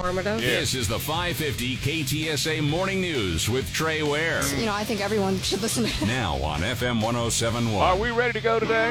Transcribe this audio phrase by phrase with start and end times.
[0.00, 0.40] Informative.
[0.40, 4.44] This is the 550 KTSA Morning News with Trey Ware.
[4.56, 7.80] You know, I think everyone should listen to Now on FM 1071.
[7.80, 8.90] Are we ready to go today?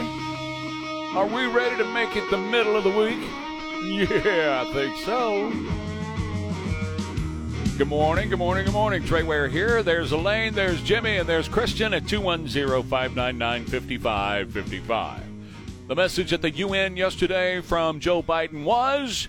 [1.13, 3.19] Are we ready to make it the middle of the week?
[3.83, 5.51] Yeah, I think so.
[7.77, 9.03] Good morning, good morning, good morning.
[9.03, 9.83] Trey Ware here.
[9.83, 15.21] There's Elaine, there's Jimmy, and there's Christian at 210 599 5555.
[15.89, 19.27] The message at the UN yesterday from Joe Biden was.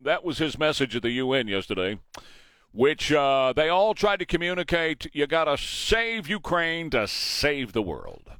[0.00, 1.98] That was his message at the UN yesterday,
[2.72, 7.82] which uh, they all tried to communicate you got to save Ukraine to save the
[7.82, 8.32] world.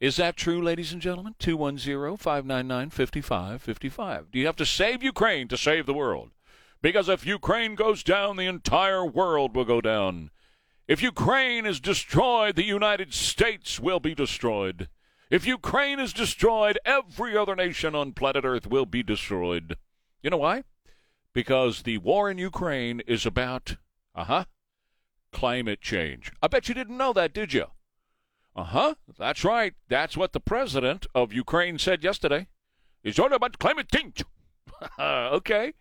[0.00, 1.34] Is that true, ladies and gentlemen?
[1.38, 4.30] 210 599 5555.
[4.30, 6.30] Do you have to save Ukraine to save the world?
[6.80, 10.30] Because if Ukraine goes down, the entire world will go down.
[10.88, 14.88] If Ukraine is destroyed, the United States will be destroyed.
[15.30, 19.76] If Ukraine is destroyed, every other nation on planet Earth will be destroyed.
[20.22, 20.64] You know why?
[21.34, 23.76] Because the war in Ukraine is about,
[24.14, 24.44] uh huh,
[25.30, 26.32] climate change.
[26.42, 27.66] I bet you didn't know that, did you?
[28.56, 29.74] Uh huh, that's right.
[29.88, 32.48] That's what the president of Ukraine said yesterday.
[33.04, 34.24] It's all about climate change.
[34.98, 35.74] okay.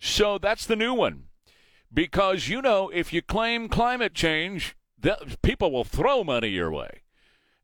[0.00, 1.24] So that's the new one.
[1.92, 7.02] Because, you know, if you claim climate change, the, people will throw money your way.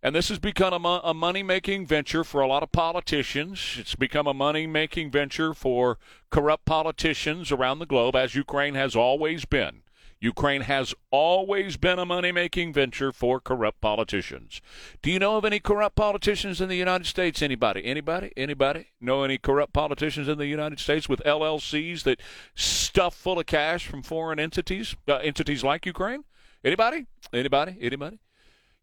[0.03, 3.77] And this has become a, a money making venture for a lot of politicians.
[3.78, 5.98] It's become a money making venture for
[6.31, 9.83] corrupt politicians around the globe, as Ukraine has always been.
[10.22, 14.60] Ukraine has always been a money making venture for corrupt politicians.
[15.03, 17.43] Do you know of any corrupt politicians in the United States?
[17.43, 17.84] Anybody?
[17.84, 18.33] Anybody?
[18.37, 18.87] Anybody?
[19.00, 22.21] Know any corrupt politicians in the United States with LLCs that
[22.55, 26.22] stuff full of cash from foreign entities, uh, entities like Ukraine?
[26.65, 27.06] Anybody?
[27.33, 27.77] Anybody?
[27.81, 28.21] Anybody?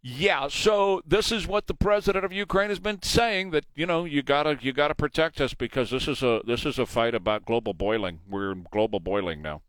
[0.02, 4.04] Yeah, so this is what the president of Ukraine has been saying that you know
[4.04, 7.46] you gotta you gotta protect us because this is a this is a fight about
[7.46, 8.20] global boiling.
[8.30, 9.62] We're in global boiling now.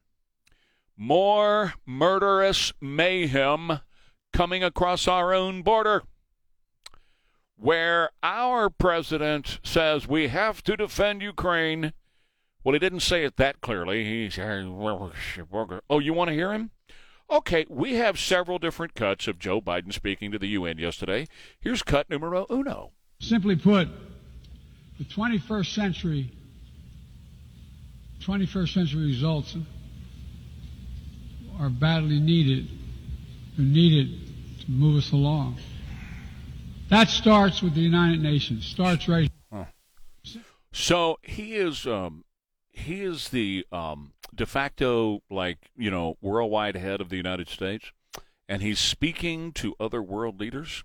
[0.97, 3.81] more murderous mayhem
[4.33, 6.05] coming across our own border
[7.59, 11.93] where our president says we have to defend Ukraine.
[12.65, 14.07] Well, he didn't say it that clearly.
[14.07, 15.13] He said, "Oh,
[15.99, 16.71] you want to hear him?"
[17.29, 21.27] Okay, we have several different cuts of Joe Biden speaking to the UN yesterday.
[21.61, 22.93] Here's cut numero uno.
[23.21, 23.89] Simply put,
[24.99, 26.33] the 21st century
[28.27, 29.57] 21st century results
[31.61, 32.69] are badly needed.
[33.57, 34.19] They're needed
[34.63, 35.59] to move us along.
[36.91, 38.67] That starts with the United Nations.
[38.67, 39.31] Starts right.
[40.73, 42.26] So he is um,
[42.77, 47.91] he is the um, de facto like you know worldwide head of the United States,
[48.49, 50.85] and he's speaking to other world leaders,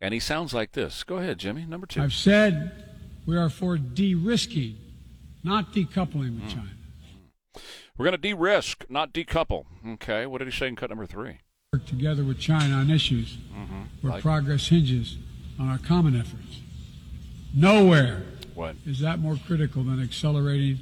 [0.00, 1.02] and he sounds like this.
[1.04, 1.66] Go ahead, Jimmy.
[1.66, 2.00] Number two.
[2.00, 2.84] I've said
[3.26, 4.76] we are for de-risking,
[5.42, 6.70] not decoupling with China.
[7.98, 9.64] We're going to de-risk, not decouple.
[9.94, 10.26] Okay.
[10.26, 11.38] What did he say in cut number three?
[11.72, 13.36] Work together with China on issues
[14.00, 15.16] where Like- progress hinges
[15.58, 16.60] on our common efforts.
[17.54, 18.22] Nowhere
[18.54, 18.76] What?
[18.86, 20.78] is that more critical than accelerating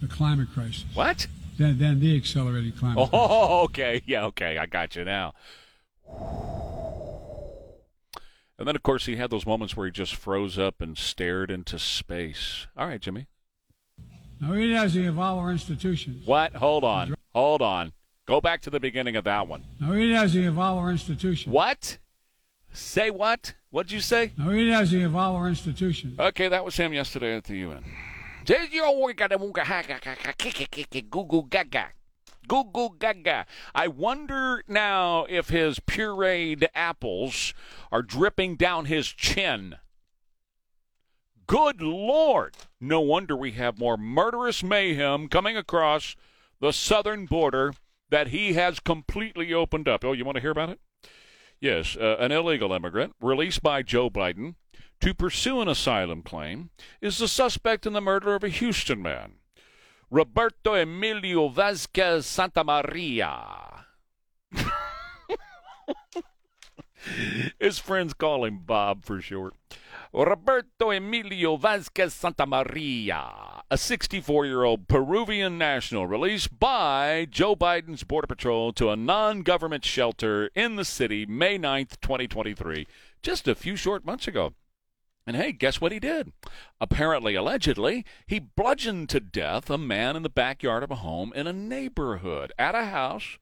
[0.00, 0.84] the climate crisis.
[0.94, 1.26] What?
[1.58, 3.28] Than, than the accelerated climate oh, crisis.
[3.30, 4.02] Oh, okay.
[4.06, 4.58] Yeah, okay.
[4.58, 5.34] I got you now.
[8.58, 11.50] And then, of course, he had those moments where he just froze up and stared
[11.50, 12.66] into space.
[12.76, 13.26] All right, Jimmy.
[14.40, 16.26] Now, he to involve our institutions.
[16.26, 16.54] What?
[16.54, 17.14] Hold on.
[17.34, 17.92] Hold on.
[18.26, 19.64] Go back to the beginning of that one.
[19.80, 21.50] Now, he to involve our institutions.
[21.50, 21.98] What?
[22.72, 23.54] Say what?
[23.70, 24.32] What'd you say?
[24.36, 26.18] Now, he to involve our institutions.
[26.18, 27.84] Okay, that was him yesterday at the UN.
[31.02, 31.92] Goo goo gaga.
[32.48, 33.46] Goo goo gaga.
[33.76, 37.54] I wonder now if his pureed apples
[37.92, 39.76] are dripping down his chin.
[41.46, 42.56] Good Lord!
[42.80, 46.16] No wonder we have more murderous mayhem coming across
[46.58, 47.74] the southern border
[48.08, 50.04] that he has completely opened up.
[50.04, 50.80] Oh, you want to hear about it?
[51.60, 54.56] Yes, uh, an illegal immigrant released by Joe Biden
[55.00, 56.70] to pursue an asylum claim
[57.00, 59.32] is the suspect in the murder of a Houston man.
[60.10, 63.86] Roberto Emilio Vasquez Santa Maria.
[67.58, 69.54] His friends call him Bob for short.
[70.12, 78.02] Roberto Emilio Vasquez Santa Maria, a 64 year old Peruvian national released by Joe Biden's
[78.02, 82.86] Border Patrol to a non government shelter in the city May 9th, 2023,
[83.22, 84.52] just a few short months ago.
[85.30, 86.32] And hey, guess what he did?
[86.80, 91.46] Apparently, allegedly, he bludgeoned to death a man in the backyard of a home in
[91.46, 93.38] a neighborhood at a house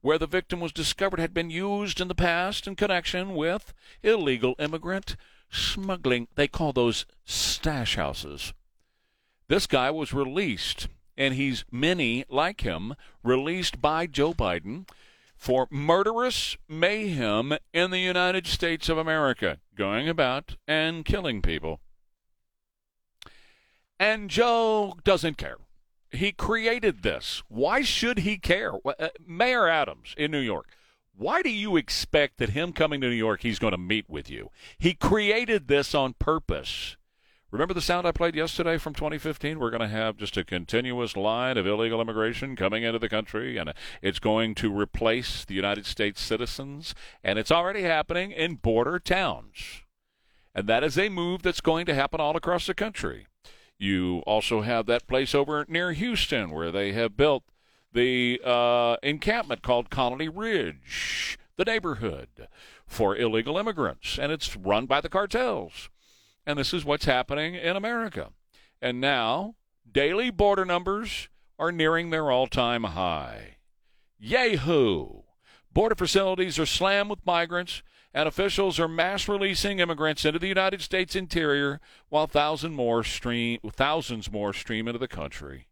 [0.00, 4.54] where the victim was discovered had been used in the past in connection with illegal
[4.60, 5.16] immigrant
[5.50, 6.28] smuggling.
[6.36, 8.52] They call those stash houses.
[9.48, 12.94] This guy was released, and he's many like him,
[13.24, 14.88] released by Joe Biden
[15.44, 21.80] for murderous mayhem in the United States of America, going about and killing people.
[24.00, 25.58] And Joe doesn't care.
[26.10, 27.42] He created this.
[27.48, 28.72] Why should he care?
[28.86, 30.66] Uh, Mayor Adams in New York.
[31.14, 34.30] Why do you expect that him coming to New York, he's going to meet with
[34.30, 34.48] you?
[34.78, 36.96] He created this on purpose.
[37.54, 39.60] Remember the sound I played yesterday from 2015?
[39.60, 43.56] We're going to have just a continuous line of illegal immigration coming into the country,
[43.58, 43.72] and
[44.02, 49.84] it's going to replace the United States citizens, and it's already happening in border towns.
[50.52, 53.28] And that is a move that's going to happen all across the country.
[53.78, 57.44] You also have that place over near Houston where they have built
[57.92, 62.48] the uh, encampment called Colony Ridge, the neighborhood
[62.84, 65.88] for illegal immigrants, and it's run by the cartels.
[66.46, 68.30] And this is what's happening in America.
[68.82, 69.54] And now,
[69.90, 73.56] daily border numbers are nearing their all time high.
[74.18, 75.22] Yahoo!
[75.72, 77.82] Border facilities are slammed with migrants
[78.14, 83.58] and officials are mass releasing immigrants into the United States interior while thousands more stream
[83.72, 85.66] thousands more stream into the country.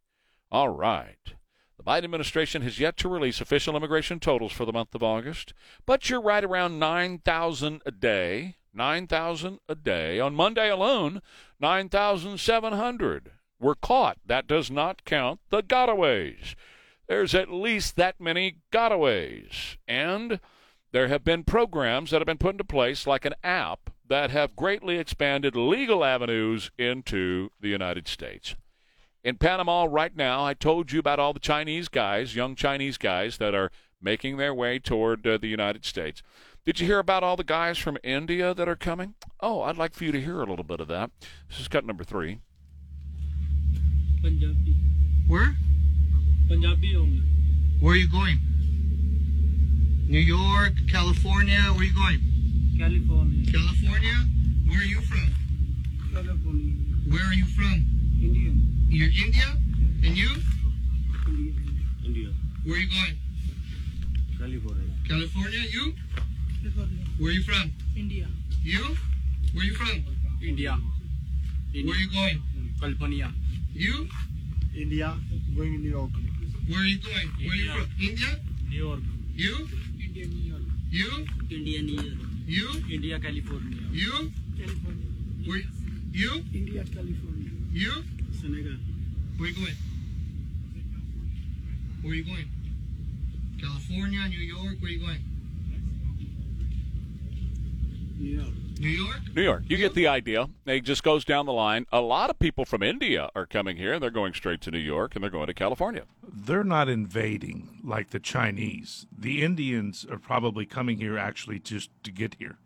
[0.51, 1.35] All right.
[1.79, 5.55] The Biden administration has yet to release official immigration totals for the month of August,
[5.87, 8.57] but you're right around 9,000 a day.
[8.75, 10.19] 9,000 a day.
[10.21, 11.23] On Monday alone,
[11.61, 14.19] 9,700 were caught.
[14.27, 16.55] That does not count the gotaways.
[17.09, 19.77] There's at least that many gotaways.
[19.87, 20.41] And
[20.93, 24.57] there have been programs that have been put into place, like an app, that have
[24.57, 28.55] greatly expanded legal avenues into the United States.
[29.25, 33.39] In Panama right now, I told you about all the Chinese guys, young Chinese guys,
[33.39, 33.71] that are
[34.01, 36.23] making their way toward uh, the United States.
[36.65, 39.15] Did you hear about all the guys from India that are coming?
[39.41, 41.11] Oh, I'd like for you to hear a little bit of that.
[41.49, 42.39] This is cut number three.
[44.23, 44.77] Punjabi.
[45.27, 45.57] Where?
[46.47, 47.23] Punjabi only.
[47.81, 48.39] Where are you going?
[50.07, 51.59] New York, California.
[51.75, 52.21] Where are you going?
[52.79, 53.51] California.
[53.51, 54.15] California.
[54.69, 55.35] Where are you from?
[56.15, 56.75] California.
[57.11, 57.87] Where are you from?
[58.23, 58.53] India.
[58.87, 59.49] You're India.
[60.07, 60.31] And you?
[61.27, 61.55] India.
[62.05, 62.29] India.
[62.63, 63.19] Where are you going?
[64.39, 64.91] California.
[65.09, 65.59] California.
[65.73, 65.95] You?
[66.63, 67.05] California.
[67.19, 67.73] Where are you from?
[67.97, 68.27] India.
[68.63, 68.97] You?
[69.53, 70.05] Where are you from?
[70.41, 70.79] India.
[71.75, 72.43] Where are you going?
[72.81, 73.33] California.
[73.73, 74.07] You?
[74.77, 75.17] India.
[75.57, 76.11] Going New York.
[76.69, 77.29] Where are you going?
[77.43, 77.91] Where are you from?
[78.01, 78.41] India.
[78.69, 79.01] New York.
[79.35, 79.69] You?
[79.99, 80.63] India, New York.
[80.91, 81.27] You?
[81.51, 82.19] India, New York.
[82.47, 82.69] You?
[82.95, 83.79] India, California.
[83.91, 84.31] You?
[84.57, 85.09] California.
[85.45, 85.63] Where?
[86.13, 86.45] You?
[86.55, 87.51] India, California.
[87.73, 88.05] You?
[88.41, 88.79] Senegal.
[89.37, 89.77] Where are you going?
[92.03, 92.49] Where are you going?
[93.61, 94.79] California, New York.
[94.79, 95.32] Where are you going?
[98.23, 99.21] New York.
[99.35, 99.63] New York.
[99.67, 100.47] You get the idea.
[100.67, 101.87] It just goes down the line.
[101.93, 104.79] A lot of people from India are coming here, and they're going straight to New
[104.79, 106.05] York, and they're going to California.
[106.33, 109.07] they're not invading like the Chinese.
[109.17, 112.59] The Indians are probably coming here actually just to get here.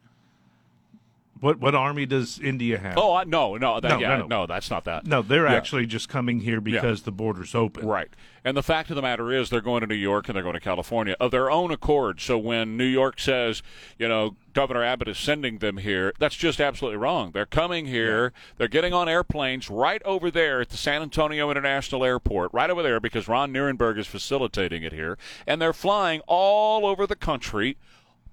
[1.41, 2.97] What what army does India have?
[2.97, 4.47] Oh, I, no, no, that, No, yeah, no, no.
[4.47, 5.07] that's not that.
[5.07, 5.55] no, they're Yeah.
[5.55, 7.87] actually just coming here because the border's open.
[7.87, 8.09] Right.
[8.45, 10.55] And the fact of the matter is, they're going to New York and they're going
[10.55, 12.21] to California of their own accord.
[12.21, 13.61] So when New York says,
[13.99, 17.33] you know, Governor Abbott is sending them here, that's just absolutely wrong.
[17.33, 18.33] They're coming here.
[18.57, 22.85] They're getting on airplanes right over there at the San Antonio International Airport, right over
[22.85, 25.19] there because Ron Nirenberg is facilitating it here.
[25.45, 27.77] And they're flying all over the country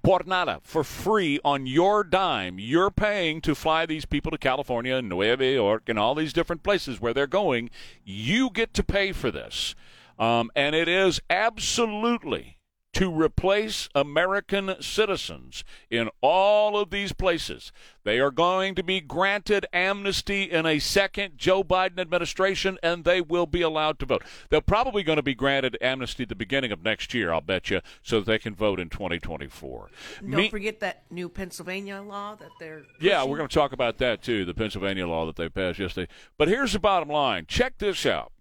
[0.04, 0.22] por
[0.62, 2.58] for free on your dime.
[2.58, 6.62] You're paying to fly these people to California and Nueva York and all these different
[6.62, 7.70] places where they're going.
[8.04, 9.74] You get to pay for this.
[10.18, 12.58] Um, and it is absolutely
[12.94, 17.72] to replace American citizens in all of these places.
[18.04, 23.20] They are going to be granted amnesty in a second Joe Biden administration, and they
[23.20, 24.22] will be allowed to vote.
[24.50, 27.70] They're probably going to be granted amnesty at the beginning of next year, I'll bet
[27.70, 29.90] you, so that they can vote in 2024.
[30.20, 32.82] Don't Me- forget that new Pennsylvania law that they're.
[33.00, 36.10] yeah, we're going to talk about that too, the Pennsylvania law that they passed yesterday.
[36.38, 38.32] But here's the bottom line check this out.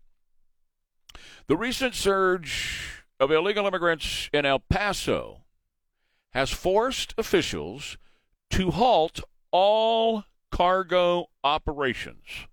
[1.47, 5.43] The recent surge of illegal immigrants in El Paso
[6.31, 7.97] has forced officials
[8.49, 12.47] to halt all cargo operations.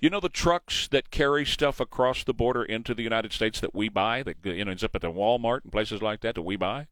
[0.00, 3.74] You know the trucks that carry stuff across the border into the United States that
[3.74, 6.42] we buy, that you know ends up at the Walmart and places like that that
[6.42, 6.86] we buy.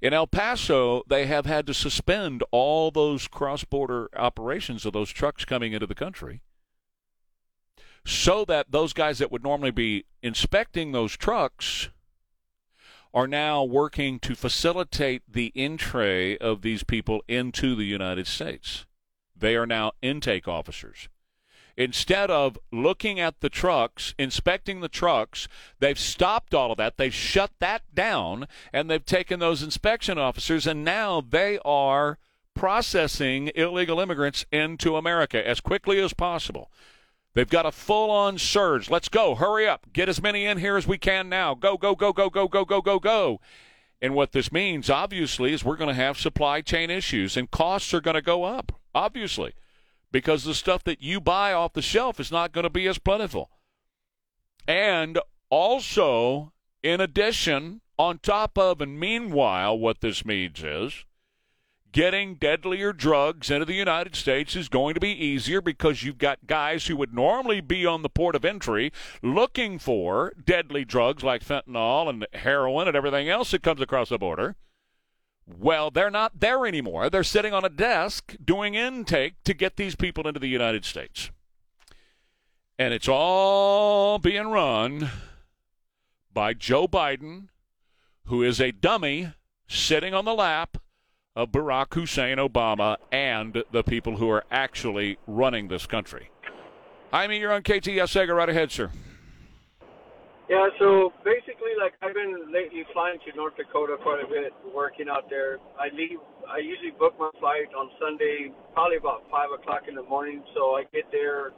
[0.00, 5.44] In El Paso, they have had to suspend all those cross-border operations of those trucks
[5.44, 6.42] coming into the country,
[8.04, 11.88] so that those guys that would normally be inspecting those trucks
[13.12, 18.86] are now working to facilitate the entry of these people into the United States.
[19.36, 21.08] They are now intake officers.
[21.76, 26.98] Instead of looking at the trucks, inspecting the trucks, they've stopped all of that.
[26.98, 32.18] They've shut that down and they've taken those inspection officers and now they are
[32.54, 36.70] processing illegal immigrants into America as quickly as possible.
[37.34, 38.90] They've got a full on surge.
[38.90, 39.36] Let's go.
[39.36, 39.86] Hurry up.
[39.92, 41.54] Get as many in here as we can now.
[41.54, 43.40] Go, go, go, go, go, go, go, go, go.
[44.02, 47.92] And what this means, obviously, is we're going to have supply chain issues and costs
[47.94, 49.54] are going to go up, obviously,
[50.10, 52.98] because the stuff that you buy off the shelf is not going to be as
[52.98, 53.50] plentiful.
[54.66, 55.18] And
[55.50, 61.04] also, in addition, on top of and meanwhile, what this means is
[61.92, 66.46] getting deadlier drugs into the United States is going to be easier because you've got
[66.46, 68.92] guys who would normally be on the port of entry
[69.22, 74.18] looking for deadly drugs like fentanyl and heroin and everything else that comes across the
[74.18, 74.56] border.
[75.46, 77.10] Well, they're not there anymore.
[77.10, 81.30] They're sitting on a desk doing intake to get these people into the United States.
[82.78, 85.10] And it's all being run
[86.32, 87.48] by Joe Biden,
[88.26, 89.32] who is a dummy
[89.66, 90.78] sitting on the lap
[91.36, 96.30] of Barack Hussein Obama and the people who are actually running this country.
[97.12, 98.26] I mean, you're on KTSA.
[98.26, 98.90] Go right ahead, sir.
[100.48, 105.06] Yeah, so basically, like I've been lately flying to North Dakota quite a bit, working
[105.08, 105.58] out there.
[105.78, 106.18] I leave.
[106.48, 110.42] I usually book my flight on Sunday, probably about five o'clock in the morning.
[110.54, 111.52] So I get there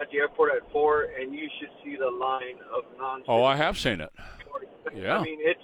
[0.00, 3.22] at the airport at four, and you should see the line of non.
[3.28, 4.12] Oh, I have seen it.
[4.94, 5.18] Yeah.
[5.18, 5.62] I mean, it's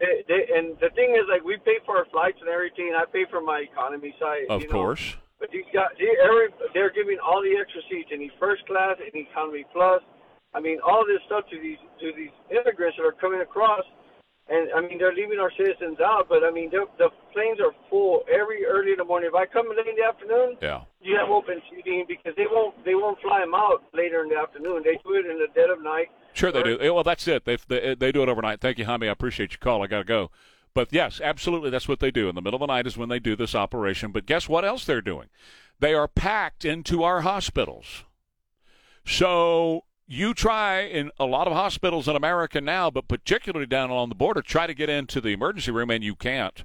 [0.00, 2.96] they, they, and the thing is, like, we pay for our flights and everything.
[2.96, 4.48] I pay for my economy side.
[4.48, 4.72] Of you know?
[4.72, 5.16] course.
[5.38, 8.96] But these guys, they, every, they're giving all the extra seats in the first class,
[9.00, 10.02] in economy plus.
[10.52, 13.86] I mean, all this stuff to these to these immigrants that are coming across,
[14.50, 16.26] and I mean, they're leaving our citizens out.
[16.28, 19.30] But I mean, the planes are full every early in the morning.
[19.30, 22.74] If I come late in the afternoon, yeah, you have open seating because they won't
[22.84, 24.82] they won't fly them out later in the afternoon.
[24.82, 26.10] They do it in the dead of night.
[26.40, 26.94] Sure, they do.
[26.94, 27.44] Well, that's it.
[27.44, 28.62] They, they they do it overnight.
[28.62, 29.08] Thank you, Jaime.
[29.08, 29.82] I appreciate your call.
[29.82, 30.30] I got to go.
[30.72, 32.30] But yes, absolutely, that's what they do.
[32.30, 34.10] In the middle of the night is when they do this operation.
[34.10, 35.28] But guess what else they're doing?
[35.80, 38.04] They are packed into our hospitals.
[39.04, 44.08] So you try in a lot of hospitals in America now, but particularly down along
[44.08, 46.64] the border, try to get into the emergency room and you can't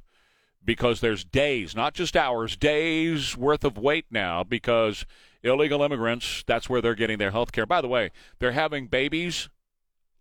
[0.63, 5.05] because there's days, not just hours, days worth of wait now because
[5.44, 7.65] illegal immigrants, that's where they're getting their health care.
[7.65, 9.50] By the way, they're having babies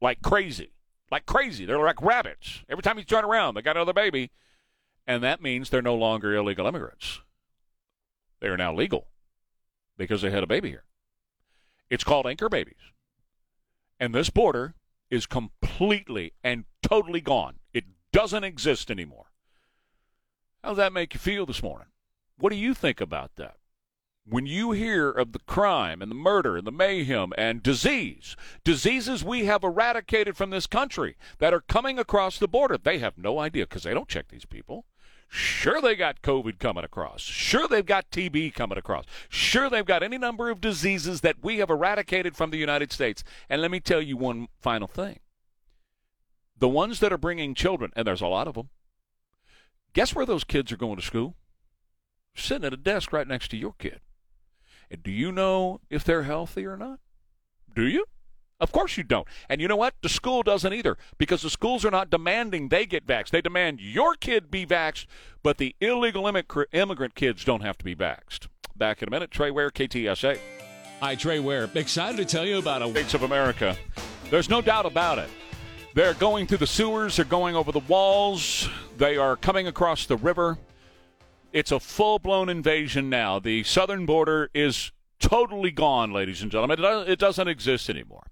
[0.00, 0.70] like crazy.
[1.10, 1.64] Like crazy.
[1.64, 2.62] They're like rabbits.
[2.68, 4.30] Every time you turn around, they got another baby.
[5.06, 7.20] And that means they're no longer illegal immigrants.
[8.40, 9.08] They are now legal
[9.96, 10.84] because they had a baby here.
[11.90, 12.92] It's called anchor babies.
[14.00, 14.74] And this border
[15.10, 17.56] is completely and totally gone.
[17.72, 19.26] It doesn't exist anymore.
[20.62, 21.88] How does that make you feel this morning?
[22.38, 23.56] What do you think about that?
[24.26, 29.22] When you hear of the crime and the murder and the mayhem and disease, diseases
[29.22, 33.38] we have eradicated from this country that are coming across the border, they have no
[33.38, 34.86] idea because they don't check these people.
[35.28, 37.20] Sure, they got COVID coming across.
[37.20, 39.04] Sure, they've got TB coming across.
[39.28, 43.24] Sure, they've got any number of diseases that we have eradicated from the United States.
[43.50, 45.20] And let me tell you one final thing
[46.56, 48.70] the ones that are bringing children, and there's a lot of them,
[49.92, 51.34] guess where those kids are going to school?
[52.34, 54.00] Sitting at a desk right next to your kid.
[54.96, 57.00] Do you know if they're healthy or not?
[57.74, 58.04] Do you?
[58.60, 59.26] Of course you don't.
[59.48, 59.94] And you know what?
[60.00, 63.30] The school doesn't either because the schools are not demanding they get vaxxed.
[63.30, 65.06] They demand your kid be vaxxed,
[65.42, 68.46] but the illegal immigrant kids don't have to be vaxxed.
[68.76, 69.30] Back in a minute.
[69.30, 70.38] Trey Ware, KTSA.
[71.00, 71.68] Hi, Trey Ware.
[71.74, 73.76] Excited to tell you about a States of America.
[74.30, 75.28] There's no doubt about it.
[75.94, 80.16] They're going through the sewers, they're going over the walls, they are coming across the
[80.16, 80.58] river.
[81.54, 83.38] It's a full blown invasion now.
[83.38, 86.80] The southern border is totally gone, ladies and gentlemen.
[87.08, 88.26] It doesn't exist anymore.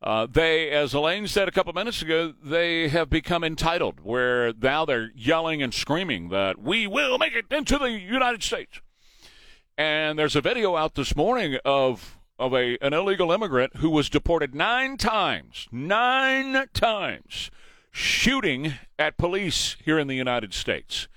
[0.00, 4.84] Uh, they, as Elaine said a couple minutes ago, they have become entitled, where now
[4.84, 8.80] they're yelling and screaming that we will make it into the United States.
[9.76, 14.08] And there's a video out this morning of of a an illegal immigrant who was
[14.08, 17.50] deported nine times, nine times,
[17.90, 21.08] shooting at police here in the United States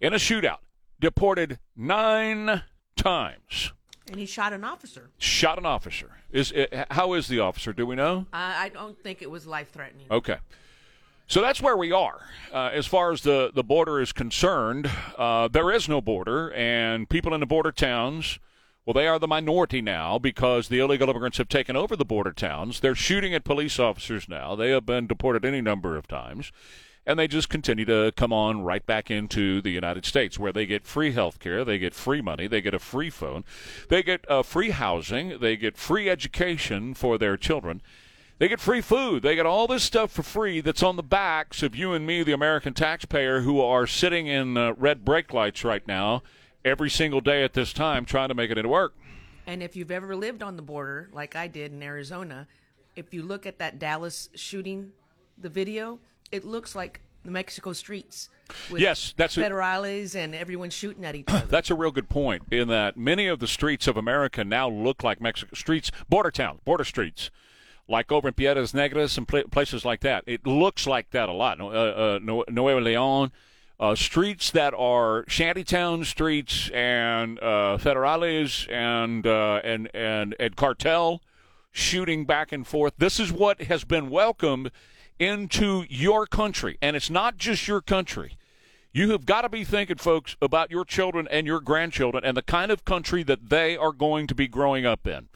[0.00, 0.60] in a shootout.
[1.00, 2.62] Deported nine
[2.96, 3.72] times.
[4.10, 5.10] And he shot an officer.
[5.18, 6.10] Shot an officer.
[6.32, 7.72] Is uh, how is the officer?
[7.72, 8.26] Do we know?
[8.32, 10.06] I, I don't think it was life threatening.
[10.10, 10.36] Okay.
[11.26, 12.20] So that's where we are
[12.54, 14.90] uh, as far as the, the border is concerned.
[15.16, 18.38] Uh, there is no border, and people in the border towns,
[18.86, 22.32] well, they are the minority now because the illegal immigrants have taken over the border
[22.32, 22.80] towns.
[22.80, 24.56] They're shooting at police officers now.
[24.56, 26.50] They have been deported any number of times,
[27.08, 30.66] and they just continue to come on right back into the United States where they
[30.66, 33.44] get free health care, they get free money, they get a free phone,
[33.88, 37.80] they get uh, free housing, they get free education for their children.
[38.36, 39.24] They get free food.
[39.24, 42.22] They get all this stuff for free that's on the backs of you and me,
[42.22, 46.22] the American taxpayer, who are sitting in uh, red brake lights right now
[46.64, 48.94] every single day at this time trying to make it into work.
[49.46, 52.46] And if you've ever lived on the border, like I did in Arizona,
[52.94, 54.92] if you look at that Dallas shooting,
[55.36, 55.98] the video,
[56.32, 58.28] it looks like the Mexico streets.
[58.70, 61.46] With Yes, that's a- federales and everyone shooting at each other.
[61.46, 62.44] That's a real good point.
[62.50, 66.60] In that many of the streets of America now look like Mexico streets, border towns,
[66.64, 67.30] border streets,
[67.88, 70.24] like over in Piedras Negras and pla- places like that.
[70.26, 71.58] It looks like that a lot.
[71.58, 72.18] No- Uh, uh,
[72.50, 73.32] Nuevo Leon,
[73.80, 81.20] uh, streets that are shantytown streets and uh, federales and uh, and and and cartel
[81.70, 82.94] shooting back and forth.
[82.98, 84.70] This is what has been welcomed
[85.18, 88.36] into your country, and it's not just your country.
[88.92, 92.42] You have got to be thinking, folks, about your children and your grandchildren and the
[92.42, 95.28] kind of country that they are going to be growing up in,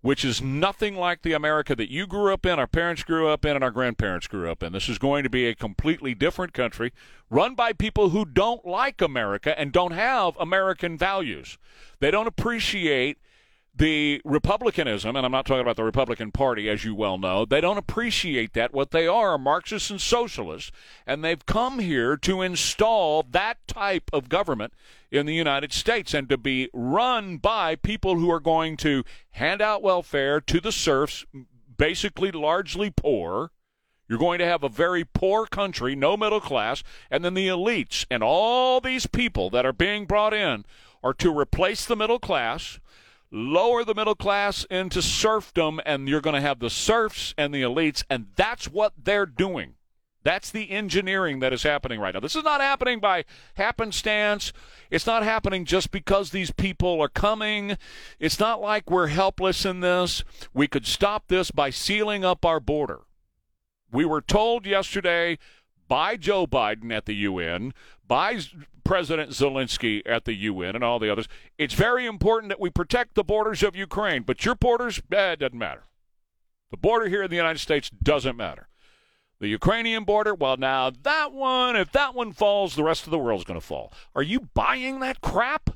[0.00, 3.44] which is nothing like the America that you grew up in, our parents grew up
[3.44, 4.72] in, and our grandparents grew up in.
[4.72, 6.92] This is going to be a completely different country
[7.30, 11.58] run by people who don't like America and don't have American values.
[12.00, 13.18] They don't appreciate
[13.80, 17.62] the republicanism, and I'm not talking about the Republican Party, as you well know, they
[17.62, 18.74] don't appreciate that.
[18.74, 20.70] What they are are Marxists and socialists,
[21.06, 24.74] and they've come here to install that type of government
[25.10, 29.62] in the United States and to be run by people who are going to hand
[29.62, 31.24] out welfare to the serfs,
[31.78, 33.50] basically largely poor.
[34.08, 38.04] You're going to have a very poor country, no middle class, and then the elites
[38.10, 40.66] and all these people that are being brought in
[41.02, 42.78] are to replace the middle class,
[43.32, 47.62] lower the middle class into serfdom, and you're going to have the serfs and the
[47.62, 49.74] elites, and that's what they're doing.
[50.22, 52.20] That's the engineering that is happening right now.
[52.20, 54.52] This is not happening by happenstance.
[54.90, 57.78] It's not happening just because these people are coming.
[58.18, 60.22] It's not like we're helpless in this.
[60.52, 63.00] We could stop this by sealing up our border.
[63.90, 65.38] We were told yesterday
[65.90, 67.74] by Joe Biden at the UN,
[68.06, 68.38] by
[68.84, 71.26] President Zelensky at the UN, and all the others.
[71.58, 75.40] It's very important that we protect the borders of Ukraine, but your borders, eh, it
[75.40, 75.82] doesn't matter.
[76.70, 78.68] The border here in the United States doesn't matter.
[79.40, 83.18] The Ukrainian border, well, now that one, if that one falls, the rest of the
[83.18, 83.92] world's going to fall.
[84.14, 85.70] Are you buying that crap?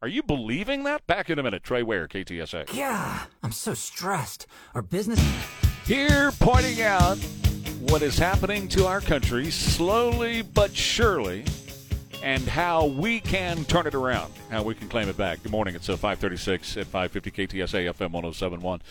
[0.00, 1.04] Are you believing that?
[1.08, 1.64] Back in a minute.
[1.64, 2.72] Trey Ware, KTSA.
[2.72, 4.46] Yeah, I'm so stressed.
[4.74, 5.20] Our business.
[5.86, 7.18] Here, pointing out
[7.88, 11.44] what is happening to our country slowly but surely,
[12.22, 15.44] and how we can turn it around, how we can claim it back.
[15.44, 15.76] Good morning.
[15.76, 18.82] It's uh, 536 at 550 KTSA FM 1071.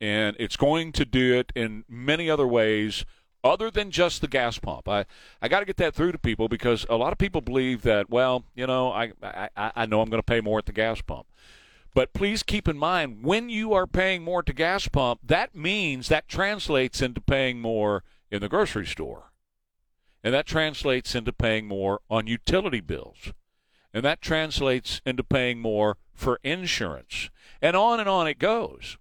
[0.00, 3.04] And it's going to do it in many other ways
[3.44, 4.88] other than just the gas pump.
[4.88, 5.04] I,
[5.40, 8.10] I got to get that through to people because a lot of people believe that,
[8.10, 11.00] well, you know, I, I, I know I'm going to pay more at the gas
[11.00, 11.26] pump.
[11.94, 15.54] But please keep in mind when you are paying more at the gas pump, that
[15.54, 19.32] means that translates into paying more in the grocery store.
[20.22, 23.32] And that translates into paying more on utility bills.
[23.94, 27.30] And that translates into paying more for insurance.
[27.62, 28.98] And on and on it goes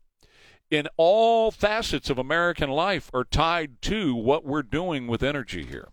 [0.70, 5.90] in all facets of American life are tied to what we're doing with energy here.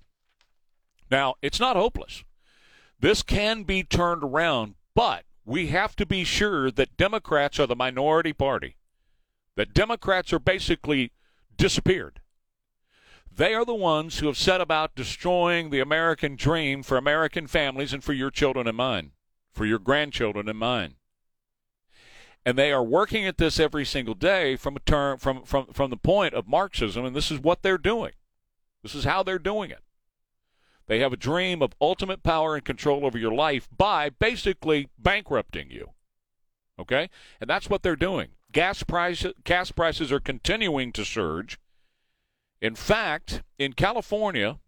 [1.10, 2.24] Now, it's not hopeless.
[2.98, 7.76] This can be turned around, but we have to be sure that Democrats are the
[7.76, 8.76] minority party.
[9.56, 11.12] That Democrats are basically
[11.56, 12.20] disappeared.
[13.30, 17.92] They are the ones who have set about destroying the American dream for American families
[17.92, 19.12] and for your children and mine,
[19.52, 20.96] for your grandchildren and mine
[22.44, 25.90] and they are working at this every single day from a term from from from
[25.90, 28.12] the point of Marxism, and this is what they're doing.
[28.82, 29.80] This is how they're doing it.
[30.86, 35.70] They have a dream of ultimate power and control over your life by basically bankrupting
[35.70, 35.90] you.
[36.78, 37.08] Okay?
[37.40, 38.28] And that's what they're doing.
[38.52, 41.58] Gas prices gas prices are continuing to surge.
[42.60, 44.58] In fact, in California,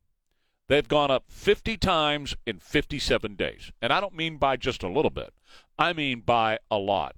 [0.69, 3.71] they've gone up 50 times in 57 days.
[3.81, 5.33] And I don't mean by just a little bit.
[5.79, 7.17] I mean by a lot.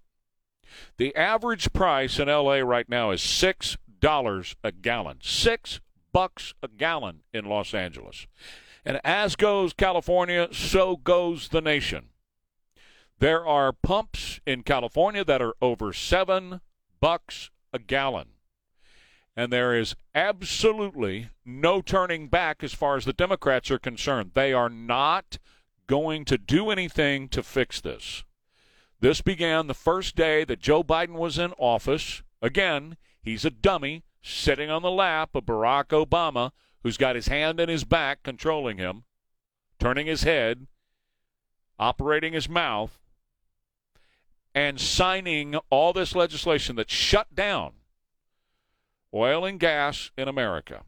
[0.97, 3.77] The average price in LA right now is $6
[4.65, 5.19] a gallon.
[5.21, 5.81] 6
[6.13, 8.27] bucks a gallon in Los Angeles.
[8.85, 12.11] And as goes California, so goes the nation.
[13.19, 16.61] There are pumps in California that are over 7
[17.01, 18.29] bucks a gallon.
[19.37, 24.33] And there is absolutely no turning back as far as the Democrats are concerned.
[24.35, 25.39] They are not
[25.87, 28.25] going to do anything to fix this.
[29.01, 32.23] This began the first day that Joe Biden was in office.
[32.43, 36.51] Again, he's a dummy sitting on the lap of Barack Obama,
[36.83, 39.05] who's got his hand in his back controlling him,
[39.79, 40.67] turning his head,
[41.79, 42.99] operating his mouth,
[44.53, 47.75] and signing all this legislation that shut down
[49.15, 50.83] oil and gas in America,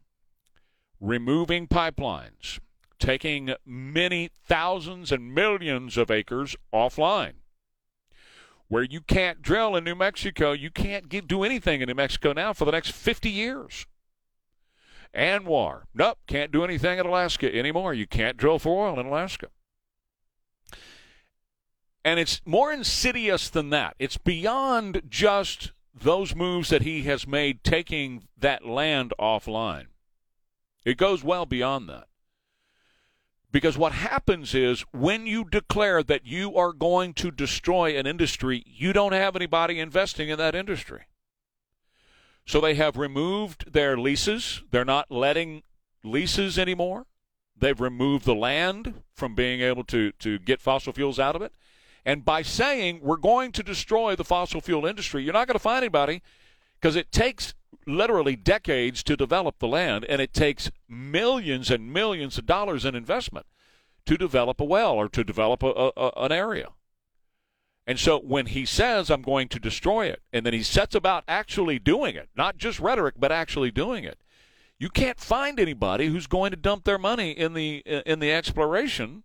[0.99, 2.59] removing pipelines,
[2.99, 7.40] taking many thousands and millions of acres offline.
[8.71, 12.31] Where you can't drill in New Mexico, you can't get, do anything in New Mexico
[12.31, 13.85] now for the next 50 years.
[15.13, 17.93] ANWR, nope, can't do anything in Alaska anymore.
[17.93, 19.47] You can't drill for oil in Alaska.
[22.05, 23.95] And it's more insidious than that.
[23.99, 29.87] It's beyond just those moves that he has made taking that land offline.
[30.85, 32.05] It goes well beyond that.
[33.51, 38.63] Because what happens is when you declare that you are going to destroy an industry,
[38.65, 41.01] you don't have anybody investing in that industry.
[42.45, 44.63] So they have removed their leases.
[44.71, 45.63] They're not letting
[46.03, 47.05] leases anymore.
[47.57, 51.53] They've removed the land from being able to, to get fossil fuels out of it.
[52.05, 55.59] And by saying we're going to destroy the fossil fuel industry, you're not going to
[55.59, 56.23] find anybody
[56.79, 57.53] because it takes
[57.97, 62.95] literally decades to develop the land and it takes millions and millions of dollars in
[62.95, 63.45] investment
[64.05, 66.69] to develop a well or to develop a, a, an area.
[67.87, 71.23] And so when he says, I'm going to destroy it, and then he sets about
[71.27, 74.19] actually doing it, not just rhetoric, but actually doing it,
[74.79, 79.23] you can't find anybody who's going to dump their money in the in the exploration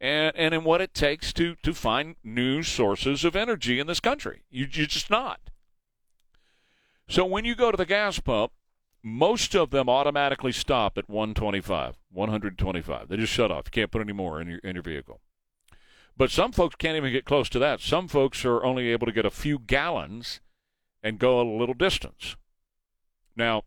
[0.00, 4.00] and, and in what it takes to, to find new sources of energy in this
[4.00, 4.42] country.
[4.50, 5.40] You, you're just not.
[7.08, 8.52] So when you go to the gas pump,
[9.02, 13.08] most of them automatically stop at 125, 125.
[13.08, 13.64] They just shut off.
[13.66, 15.20] You can't put any more in your, in your vehicle.
[16.16, 17.80] But some folks can't even get close to that.
[17.80, 20.40] Some folks are only able to get a few gallons
[21.02, 22.36] and go a little distance.
[23.36, 23.62] Now,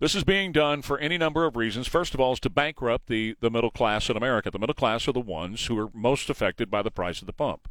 [0.00, 1.86] this is being done for any number of reasons.
[1.86, 4.50] First of all, is to bankrupt the, the middle class in America.
[4.50, 7.32] The middle class are the ones who are most affected by the price of the
[7.34, 7.68] pump.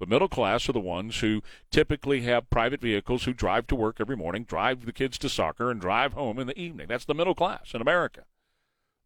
[0.00, 3.96] The middle class are the ones who typically have private vehicles who drive to work
[4.00, 6.86] every morning, drive the kids to soccer, and drive home in the evening.
[6.88, 8.24] That's the middle class in America.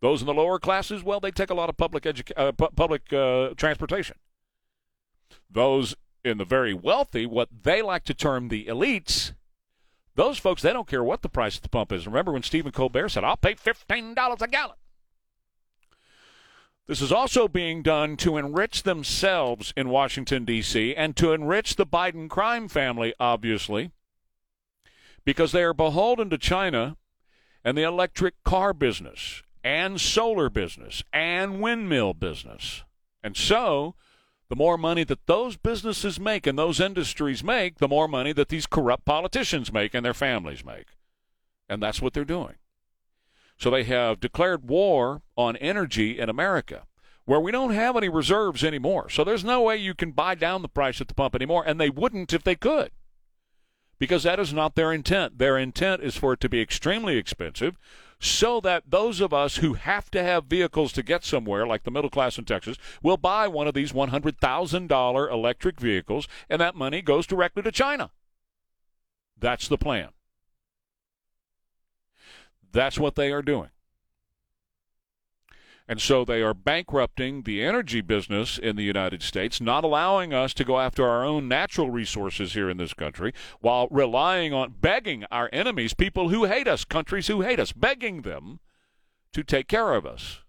[0.03, 2.75] Those in the lower classes, well, they take a lot of public educa- uh, pu-
[2.75, 4.17] public uh, transportation.
[5.49, 9.33] Those in the very wealthy, what they like to term the elites,
[10.15, 12.07] those folks, they don't care what the price of the pump is.
[12.07, 14.77] Remember when Stephen Colbert said, I'll pay $15 a gallon?
[16.89, 21.87] This is also being done to enrich themselves in Washington, D.C., and to enrich the
[21.87, 23.93] Biden crime family, obviously,
[25.25, 26.97] because they are beholden to China
[27.65, 32.83] and the electric car business, and solar business, and windmill business.
[33.23, 33.95] And so,
[34.49, 38.49] the more money that those businesses make and those industries make, the more money that
[38.49, 40.89] these corrupt politicians make and their families make.
[41.69, 42.57] And that's what they're doing.
[43.63, 46.83] So they have declared war on energy in America,
[47.27, 49.09] where we don't have any reserves anymore.
[49.09, 51.81] So there's no way you can buy down the price at the pump anymore, and
[51.81, 52.91] they wouldn't if they could.
[54.01, 55.39] Because that is not their intent.
[55.39, 57.79] Their intent is for it to be extremely expensive
[58.19, 61.93] so that those of us who have to have vehicles to get somewhere, like the
[61.93, 67.01] middle class in Texas, will buy one of these $100,000 electric vehicles, and that money
[67.01, 68.11] goes directly to China.
[69.39, 70.09] That's the plan.
[72.73, 73.71] That's what they are doing.
[75.89, 80.55] And so they are bankrupting the energy business in the United States, not allowing us
[80.55, 85.25] to go after our own natural resources here in this country, while relying on begging
[85.31, 88.61] our enemies, people who hate us, countries who hate us, begging them
[89.33, 90.41] to take care of us.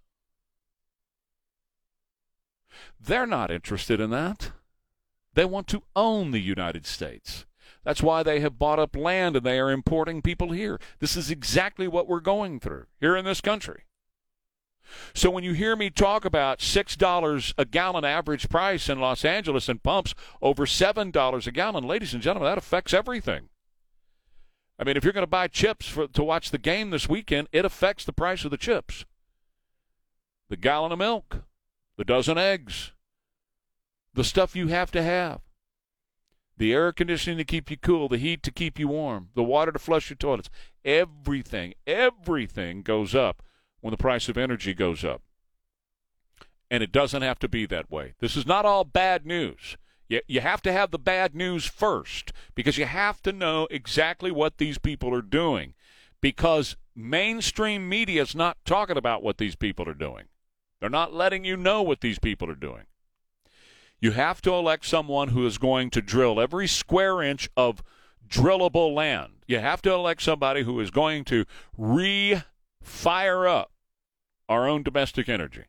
[3.00, 4.52] They're not interested in that.
[5.34, 7.46] They want to own the United States.
[7.84, 10.80] That's why they have bought up land and they are importing people here.
[11.00, 13.84] This is exactly what we're going through here in this country.
[15.14, 19.70] So when you hear me talk about $6 a gallon average price in Los Angeles
[19.70, 23.50] and pumps over $7 a gallon, ladies and gentlemen, that affects everything.
[24.80, 27.48] I mean, if you're going to buy chips for, to watch the game this weekend,
[27.52, 29.06] it affects the price of the chips.
[30.50, 31.44] The gallon of milk,
[31.98, 32.92] the dozen eggs,
[34.14, 35.42] the stuff you have to have,
[36.58, 39.72] the air conditioning to keep you cool, the heat to keep you warm, the water
[39.72, 40.50] to flush your toilets.
[40.86, 43.42] Everything, everything goes up
[43.82, 45.22] when the price of energy goes up.
[46.70, 48.14] And it doesn't have to be that way.
[48.20, 49.78] This is not all bad news.
[50.08, 54.32] You, you have to have the bad news first because you have to know exactly
[54.32, 55.74] what these people are doing
[56.22, 60.26] because mainstream media is not talking about what these people are doing.
[60.80, 62.84] They're not letting you know what these people are doing.
[64.04, 67.82] You have to elect someone who is going to drill every square inch of
[68.28, 69.46] drillable land.
[69.48, 71.46] You have to elect somebody who is going to
[71.78, 72.42] re
[72.82, 73.72] fire up
[74.50, 75.64] our own domestic energy.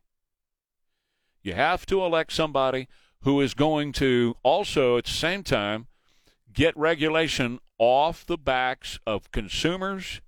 [1.44, 2.88] You have to elect somebody
[3.20, 5.87] who is going to also, at the same time,
[6.53, 10.20] get regulation off the backs of consumers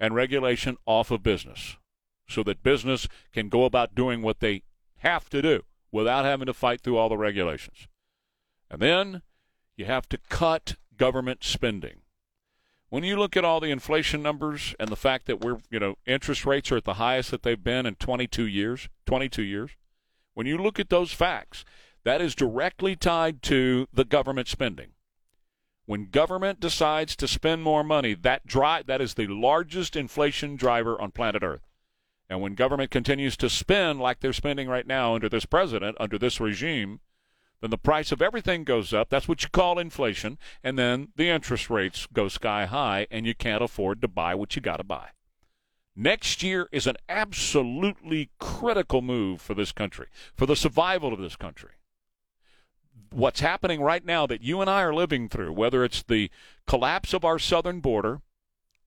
[0.00, 1.76] and regulation off of business
[2.28, 4.64] so that business can go about doing what they
[4.96, 7.86] have to do without having to fight through all the regulations.
[8.70, 9.22] And then
[9.76, 12.00] you have to cut government spending.
[12.88, 15.96] When you look at all the inflation numbers and the fact that we're, you know,
[16.06, 19.70] interest rates are at the highest that they've been in 22 years, 22 years,
[20.34, 21.64] when you look at those facts,
[22.04, 24.90] that is directly tied to the government spending.
[25.84, 31.00] When government decides to spend more money, that dri- that is the largest inflation driver
[31.00, 31.66] on planet Earth.
[32.32, 36.16] And when government continues to spend like they're spending right now under this president, under
[36.16, 37.00] this regime,
[37.60, 39.10] then the price of everything goes up.
[39.10, 40.38] That's what you call inflation.
[40.64, 44.56] And then the interest rates go sky high, and you can't afford to buy what
[44.56, 45.10] you got to buy.
[45.94, 51.36] Next year is an absolutely critical move for this country, for the survival of this
[51.36, 51.72] country.
[53.10, 56.30] What's happening right now that you and I are living through, whether it's the
[56.66, 58.22] collapse of our southern border,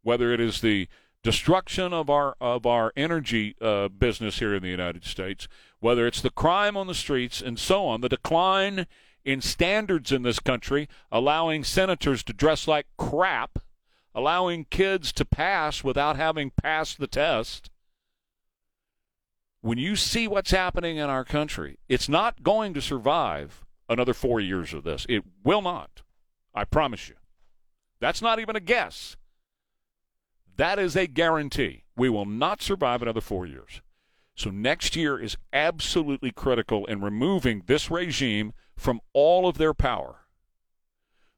[0.02, 0.88] whether it is the
[1.26, 5.48] destruction of our of our energy uh, business here in the United States,
[5.80, 8.86] whether it's the crime on the streets and so on, the decline
[9.26, 13.58] in standards in this country, allowing senators to dress like crap,
[14.14, 17.72] allowing kids to pass without having passed the test.
[19.62, 24.40] When you see what's happening in our country, it's not going to survive another four
[24.40, 25.08] years of this.
[25.10, 26.04] It will not.
[26.54, 27.16] I promise you.
[28.00, 29.18] That's not even a guess.
[30.58, 31.84] That is a guarantee.
[31.96, 33.82] We will not survive another four years.
[34.36, 40.26] So next year is absolutely critical in removing this regime from all of their power.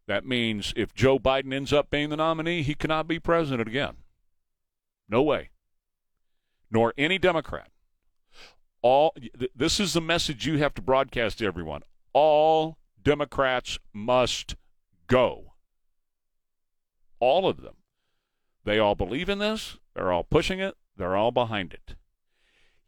[0.07, 3.97] That means if Joe Biden ends up being the nominee, he cannot be president again.
[5.09, 5.49] No way.
[6.71, 7.69] Nor any Democrat.
[8.81, 9.13] All
[9.55, 11.81] this is the message you have to broadcast to everyone.
[12.13, 14.55] All Democrats must
[15.07, 15.53] go.
[17.19, 17.75] All of them.
[18.67, 19.77] They all believe in this.
[19.95, 20.75] They're all pushing it.
[20.97, 21.95] They're all behind it.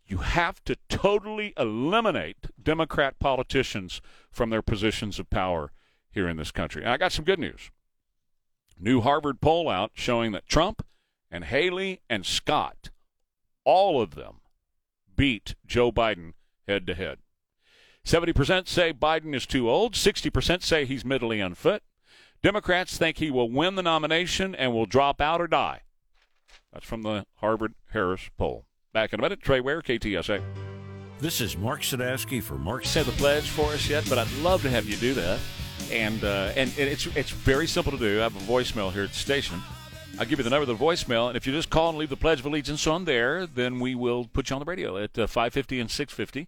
[0.05, 5.71] You have to totally eliminate Democrat politicians from their positions of power
[6.11, 6.83] here in this country.
[6.83, 7.71] And I got some good news.
[8.77, 10.85] New Harvard poll out showing that Trump
[11.31, 12.89] and Haley and Scott,
[13.63, 14.41] all of them,
[15.15, 16.33] beat Joe Biden
[16.67, 17.19] head to head.
[18.05, 21.83] 70% say Biden is too old, 60% say he's mentally unfit,
[22.41, 25.81] Democrats think he will win the nomination and will drop out or die.
[26.71, 28.65] That's from the Harvard Harris poll.
[28.93, 29.41] Back in a minute.
[29.41, 30.41] Trey Ware, KTSA.
[31.19, 32.85] This is Mark Sadowski for Mark.
[32.85, 35.39] Say the pledge for us yet, but I'd love to have you do that.
[35.91, 38.19] And uh, and it's it's very simple to do.
[38.19, 39.61] I have a voicemail here at the station.
[40.17, 42.09] I'll give you the number of the voicemail, and if you just call and leave
[42.09, 45.17] the Pledge of Allegiance on there, then we will put you on the radio at
[45.17, 46.47] uh, 550 and 650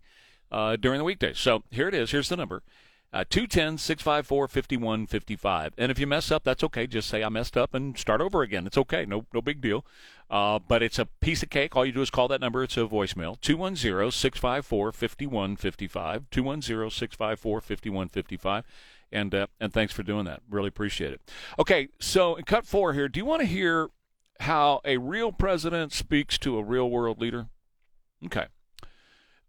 [0.51, 1.39] uh, during the weekdays.
[1.39, 2.12] So here it is.
[2.12, 2.63] Here's the number.
[3.13, 5.74] Uh, 210 654 5155.
[5.78, 6.88] And if you mess up, that's okay.
[6.88, 8.65] Just say I messed up and start over again.
[8.65, 9.06] It's okay.
[9.06, 9.86] No, no big deal.
[10.30, 11.76] Uh, but it's a piece of cake.
[11.76, 12.63] All you do is call that number.
[12.63, 16.30] It's a voicemail 210 654 5155.
[16.32, 18.65] 210 654 5155.
[19.12, 20.41] And, uh, and thanks for doing that.
[20.50, 21.19] Really appreciate it.
[21.60, 23.89] Okay, so in cut four here, do you want to hear
[24.39, 27.47] how a real president speaks to a real world leader?
[28.26, 28.45] Okay.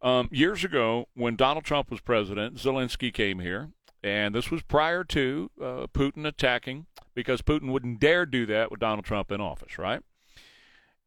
[0.02, 3.70] Um, years ago, when Donald Trump was president, Zelensky came here,
[4.02, 8.80] and this was prior to uh, Putin attacking, because Putin wouldn't dare do that with
[8.80, 10.00] Donald Trump in office, right?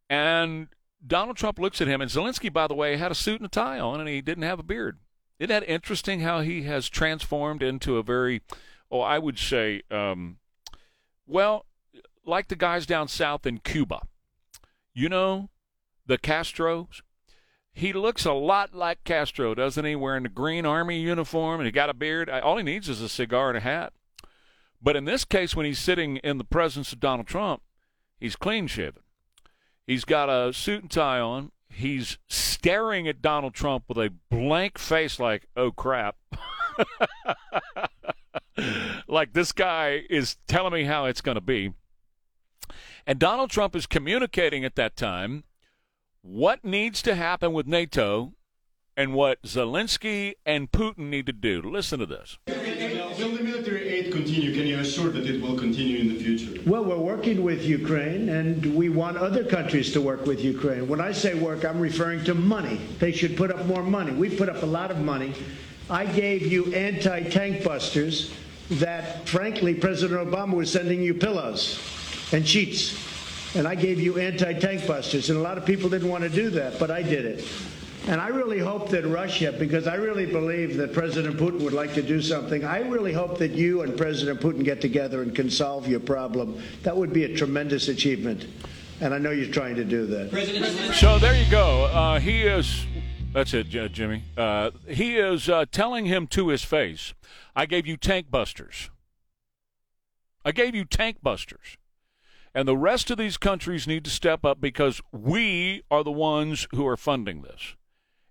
[0.10, 0.70] And
[1.06, 3.50] Donald Trump looks at him, and Zelensky, by the way, had a suit and a
[3.50, 5.00] tie on, and he didn't have a beard.
[5.40, 8.42] Isn't that interesting how he has transformed into a very,
[8.90, 10.38] oh, I would say, um,
[11.28, 11.66] well,
[12.26, 14.02] like the guys down south in Cuba.
[14.94, 15.50] You know,
[16.06, 17.02] the Castros,
[17.78, 19.98] He looks a lot like Castro, doesn't he?
[19.98, 22.30] Wearing the green army uniform and he got a beard.
[22.30, 23.92] All he needs is a cigar and a hat.
[24.82, 27.62] But in this case, when he's sitting in the presence of Donald Trump,
[28.18, 29.02] he's clean shaven.
[29.86, 31.52] He's got a suit and tie on.
[31.68, 36.16] He's staring at Donald Trump with a blank face, like, oh crap.
[39.08, 41.74] like this guy is telling me how it's going to be.
[43.06, 45.44] And Donald Trump is communicating at that time
[46.26, 48.34] what needs to happen with NATO
[48.98, 51.62] and what Zelensky and Putin need to do.
[51.62, 52.40] Listen to this.
[52.48, 54.54] Will the military aid continue?
[54.54, 56.60] Can you assure that it will continue in the future?
[56.66, 60.88] Well, we're working with Ukraine, and we want other countries to work with Ukraine.
[60.88, 62.82] When I say work, I'm referring to money.
[63.00, 64.12] They should put up more money.
[64.12, 65.34] We put up a lot of money.
[65.90, 68.34] I gave you anti tank busters
[68.72, 71.80] that, frankly, President Obama was sending you pillows
[72.34, 73.15] and sheets.
[73.56, 75.30] And I gave you anti tank busters.
[75.30, 77.48] And a lot of people didn't want to do that, but I did it.
[78.08, 81.96] And I really hope that Russia, because I really believe that President Putin would like
[81.96, 85.50] to do something, I really hope that you and President Putin get together and can
[85.50, 86.62] solve your problem.
[86.84, 88.46] That would be a tremendous achievement.
[89.02, 90.94] And I know you're trying to do that.
[90.96, 91.86] So there you go.
[91.86, 92.86] Uh, he is.
[93.34, 94.24] That's it, Jimmy.
[94.38, 97.14] Uh, he is uh, telling him to his face,
[97.56, 98.92] I gave you tank busters.
[100.46, 101.78] I gave you tank busters.
[102.56, 106.70] And the rest of these countries need to step up because we are the ones
[106.72, 107.76] who are funding this.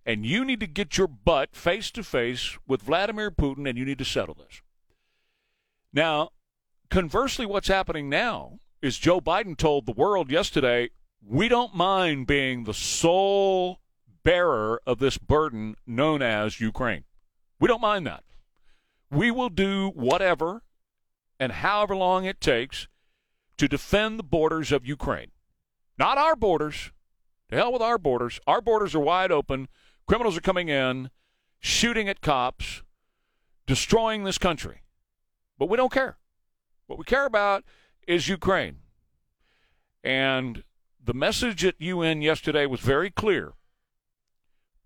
[0.07, 3.85] And you need to get your butt face to face with Vladimir Putin and you
[3.85, 4.63] need to settle this.
[5.93, 6.31] Now,
[6.89, 10.89] conversely, what's happening now is Joe Biden told the world yesterday
[11.23, 13.79] we don't mind being the sole
[14.23, 17.05] bearer of this burden known as Ukraine.
[17.61, 18.25] We don't mind that.
[19.11, 20.63] We will do whatever
[21.39, 22.89] and however long it takes
[23.57, 25.31] to defend the borders of Ukraine.
[25.99, 26.91] Not our borders.
[27.51, 28.41] To hell with our borders.
[28.47, 29.69] Our borders are wide open.
[30.07, 31.11] Criminals are coming in,
[31.61, 32.83] shooting at cops,
[33.67, 34.83] destroying this country.
[35.59, 36.19] But we don't care.
[36.87, 37.65] What we care about
[38.07, 38.79] is Ukraine.
[40.03, 40.65] And
[41.03, 43.53] the message at UN yesterday was very clear.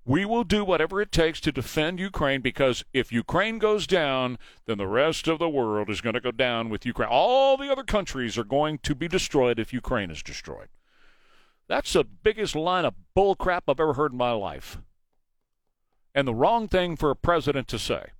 [0.08, 4.78] We will do whatever it takes to defend Ukraine because if Ukraine goes down, then
[4.78, 7.10] the rest of the world is going to go down with Ukraine.
[7.12, 10.68] All the other countries are going to be destroyed if Ukraine is destroyed.
[11.68, 14.78] That's the biggest line of bullcrap I've ever heard in my life.
[16.14, 18.12] And the wrong thing for a president to say.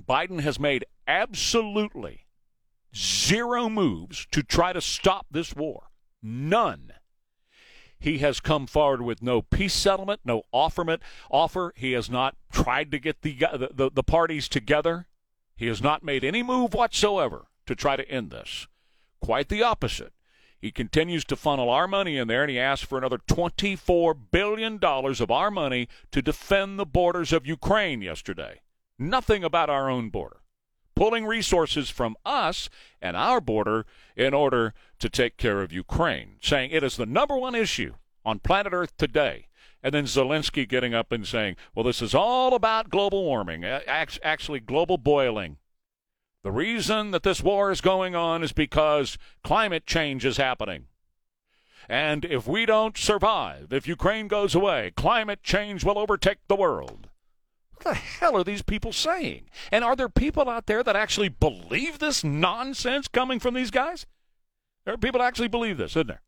[0.00, 2.26] Biden has made absolutely
[2.94, 5.88] zero moves to try to stop this war.
[6.22, 6.92] None.
[7.98, 11.72] He has come forward with no peace settlement, no offerment, offer.
[11.76, 13.34] He has not tried to get the,
[13.72, 15.06] the, the parties together.
[15.56, 18.68] He has not made any move whatsoever to try to end this.
[19.20, 20.12] Quite the opposite.
[20.60, 24.78] He continues to funnel our money in there, and he asked for another $24 billion
[24.82, 28.60] of our money to defend the borders of Ukraine yesterday.
[28.98, 30.38] Nothing about our own border.
[30.98, 32.68] Pulling resources from us
[33.00, 37.36] and our border in order to take care of Ukraine, saying it is the number
[37.36, 39.46] one issue on planet Earth today.
[39.80, 44.58] And then Zelensky getting up and saying, well, this is all about global warming, actually,
[44.58, 45.58] global boiling.
[46.42, 50.86] The reason that this war is going on is because climate change is happening.
[51.88, 57.07] And if we don't survive, if Ukraine goes away, climate change will overtake the world.
[57.78, 59.42] What the hell are these people saying?
[59.70, 64.04] And are there people out there that actually believe this nonsense coming from these guys?
[64.84, 66.22] There are people that actually believe this, isn't there?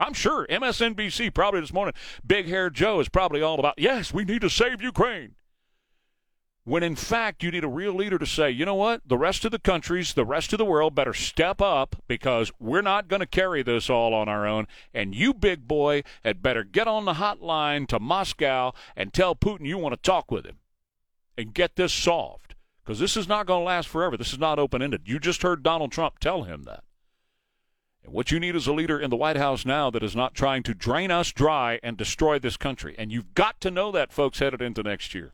[0.00, 1.94] I'm sure MSNBC probably this morning,
[2.26, 5.36] Big Hair Joe is probably all about, yes, we need to save Ukraine.
[6.64, 9.44] When in fact, you need a real leader to say, you know what, the rest
[9.44, 13.20] of the countries, the rest of the world better step up because we're not going
[13.20, 14.66] to carry this all on our own.
[14.92, 19.66] And you, big boy, had better get on the hotline to Moscow and tell Putin
[19.66, 20.56] you want to talk with him
[21.36, 24.16] and get this solved because this is not going to last forever.
[24.16, 25.02] This is not open ended.
[25.06, 26.84] You just heard Donald Trump tell him that.
[28.04, 30.34] And what you need is a leader in the White House now that is not
[30.34, 32.94] trying to drain us dry and destroy this country.
[32.98, 35.32] And you've got to know that, folks, headed into next year.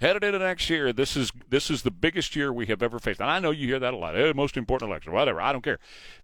[0.00, 3.20] Headed into next year, this is this is the biggest year we have ever faced.
[3.20, 4.16] And I know you hear that a lot.
[4.16, 5.40] Hey, most important election, whatever.
[5.40, 5.78] I don't care.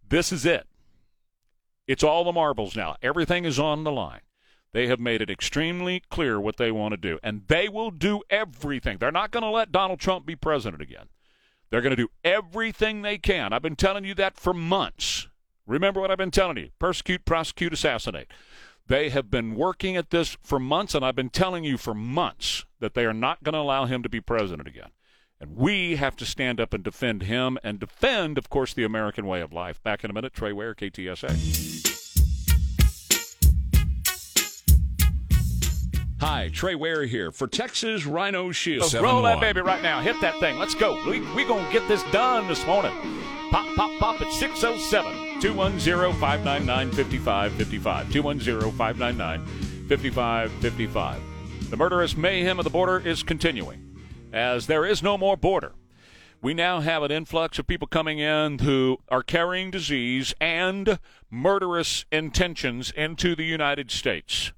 [0.08, 0.66] This is it.
[1.86, 2.96] It's all the marbles now.
[3.00, 4.20] Everything is on the line.
[4.72, 8.22] They have made it extremely clear what they want to do, and they will do
[8.28, 8.98] everything.
[8.98, 11.06] They're not going to let Donald Trump be president again.
[11.70, 13.52] They're going to do everything they can.
[13.52, 15.28] I've been telling you that for months.
[15.66, 18.28] Remember what I've been telling you persecute, prosecute, assassinate.
[18.86, 22.64] They have been working at this for months, and I've been telling you for months
[22.80, 24.90] that they are not going to allow him to be president again.
[25.40, 29.26] And we have to stand up and defend him and defend, of course, the American
[29.26, 29.82] way of life.
[29.82, 31.77] Back in a minute, Trey Ware, KTSA.
[36.20, 38.92] Hi, Trey Ware here for Texas Rhino Shield.
[38.94, 40.00] Roll that baby right now.
[40.00, 40.58] Hit that thing.
[40.58, 41.00] Let's go.
[41.08, 42.92] We we gonna get this done this morning.
[43.52, 48.12] Pop, pop, pop at 607 210 599 5555.
[48.12, 51.70] 210 599 5555.
[51.70, 54.00] The murderous mayhem of the border is continuing
[54.32, 55.74] as there is no more border.
[56.42, 60.98] We now have an influx of people coming in who are carrying disease and
[61.30, 64.50] murderous intentions into the United States.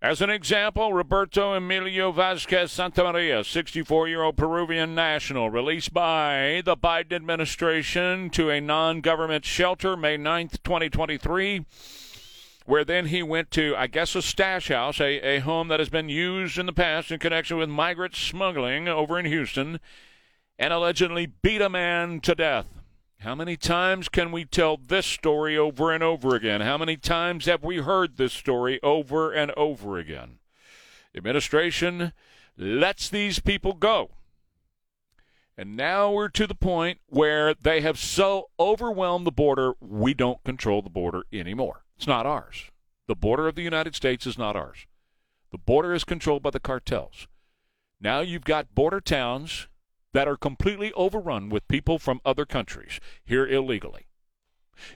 [0.00, 6.76] As an example, Roberto Emilio Vasquez Santamaria, 64 year old Peruvian national, released by the
[6.76, 11.66] Biden administration to a non government shelter May 9th, 2023,
[12.64, 15.88] where then he went to, I guess, a stash house, a, a home that has
[15.88, 19.80] been used in the past in connection with migrant smuggling over in Houston,
[20.60, 22.77] and allegedly beat a man to death.
[23.22, 26.60] How many times can we tell this story over and over again?
[26.60, 30.38] How many times have we heard this story over and over again?
[31.12, 32.12] The administration
[32.56, 34.10] lets these people go.
[35.56, 40.44] And now we're to the point where they have so overwhelmed the border, we don't
[40.44, 41.82] control the border anymore.
[41.96, 42.70] It's not ours.
[43.08, 44.86] The border of the United States is not ours.
[45.50, 47.26] The border is controlled by the cartels.
[48.00, 49.66] Now you've got border towns
[50.12, 54.06] that are completely overrun with people from other countries here illegally.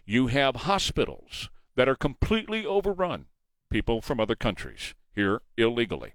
[0.04, 3.26] You have hospitals that are completely overrun,
[3.70, 6.14] people from other countries here illegally.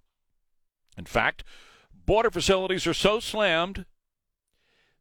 [0.98, 1.44] In fact,
[1.94, 3.86] border facilities are so slammed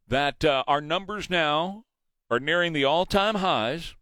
[0.07, 1.85] that uh, our numbers now
[2.29, 3.95] are nearing the all time highs.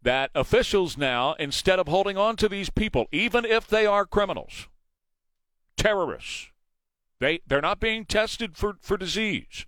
[0.00, 4.66] That officials now, instead of holding on to these people, even if they are criminals,
[5.76, 6.51] terrorists,
[7.22, 9.66] they, they're not being tested for, for disease.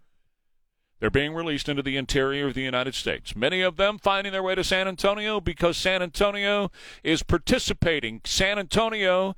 [0.98, 3.36] They're being released into the interior of the United States.
[3.36, 6.70] Many of them finding their way to San Antonio because San Antonio
[7.02, 8.20] is participating.
[8.24, 9.36] San Antonio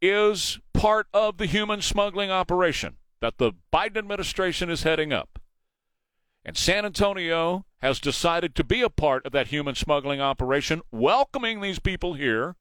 [0.00, 5.40] is part of the human smuggling operation that the Biden administration is heading up.
[6.44, 11.60] And San Antonio has decided to be a part of that human smuggling operation, welcoming
[11.60, 12.56] these people here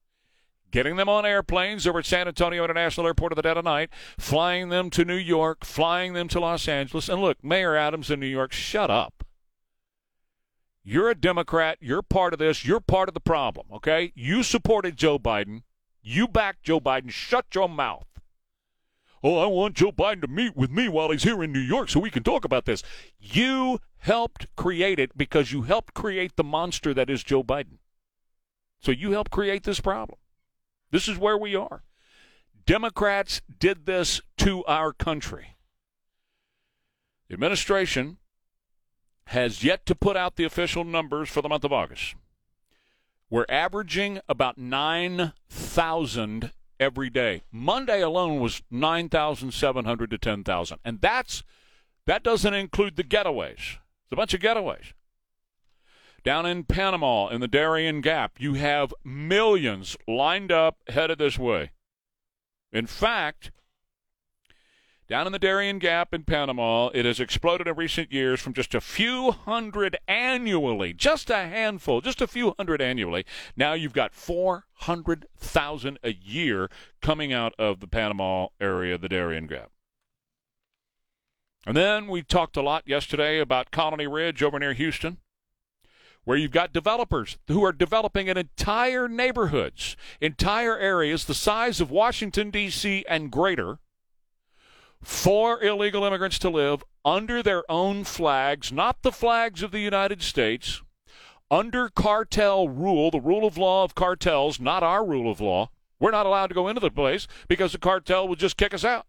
[0.72, 3.90] getting them on airplanes over at San Antonio International Airport of the dead of night,
[4.18, 7.10] flying them to New York, flying them to Los Angeles.
[7.10, 9.24] And look, Mayor Adams in New York, shut up.
[10.84, 11.78] You're a Democrat.
[11.82, 12.64] You're part of this.
[12.66, 14.14] You're part of the problem, okay?
[14.16, 15.64] You supported Joe Biden.
[16.02, 17.10] You backed Joe Biden.
[17.10, 18.08] Shut your mouth.
[19.24, 21.90] Oh, I want Joe Biden to meet with me while he's here in New York
[21.90, 22.84] so we can talk about this.
[23.20, 27.80] You helped create it because you helped create the monster that is Joe Biden.
[28.80, 30.20] So you helped create this problem.
[30.92, 31.84] This is where we are.
[32.66, 35.56] Democrats did this to our country.
[37.28, 38.18] The administration
[39.28, 42.16] has yet to put out the official numbers for the month of August.
[43.30, 47.44] We're averaging about 9,000 every day.
[47.52, 50.80] Monday alone was 9,700 to 10,000.
[50.86, 51.44] And that's
[52.06, 53.54] that doesn't include the getaways.
[53.60, 54.94] It's a bunch of getaways.
[56.28, 61.72] Down in Panama, in the Darien Gap, you have millions lined up headed this way.
[62.70, 63.52] In fact,
[65.08, 68.76] down in the Darien Gap in Panama, it has exploded in recent years from just
[68.76, 73.26] a few hundred annually, just a handful, just a few hundred annually.
[73.56, 76.70] Now you've got 400,000 a year
[77.02, 79.72] coming out of the Panama area, the Darien Gap.
[81.66, 85.20] And then we talked a lot yesterday about Colony Ridge over near Houston
[86.28, 91.90] where you've got developers who are developing in entire neighborhoods, entire areas the size of
[91.90, 93.06] Washington, D.C.
[93.08, 93.80] and greater
[95.02, 100.22] for illegal immigrants to live under their own flags, not the flags of the United
[100.22, 100.82] States,
[101.50, 105.70] under cartel rule, the rule of law of cartels, not our rule of law.
[105.98, 108.84] We're not allowed to go into the place because the cartel would just kick us
[108.84, 109.07] out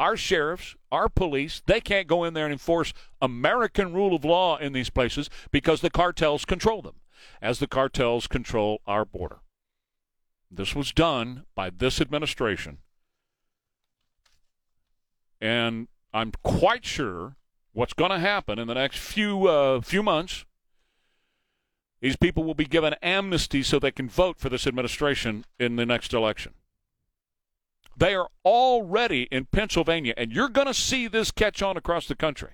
[0.00, 4.56] our sheriffs, our police, they can't go in there and enforce American rule of law
[4.56, 6.96] in these places because the cartels control them,
[7.42, 9.40] as the cartels control our border.
[10.50, 12.78] This was done by this administration.
[15.38, 17.36] And I'm quite sure
[17.72, 20.44] what's going to happen in the next few uh, few months.
[22.00, 25.84] These people will be given amnesty so they can vote for this administration in the
[25.84, 26.54] next election.
[28.00, 32.14] They are already in Pennsylvania, and you're going to see this catch on across the
[32.14, 32.52] country.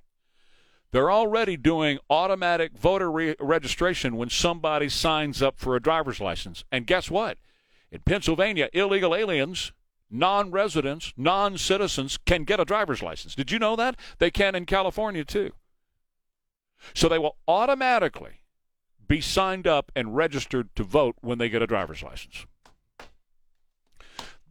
[0.90, 6.64] They're already doing automatic voter re- registration when somebody signs up for a driver's license.
[6.72, 7.38] And guess what?
[7.92, 9.70] In Pennsylvania, illegal aliens,
[10.10, 13.36] non residents, non citizens can get a driver's license.
[13.36, 13.96] Did you know that?
[14.18, 15.52] They can in California too.
[16.92, 18.40] So they will automatically
[19.06, 22.46] be signed up and registered to vote when they get a driver's license.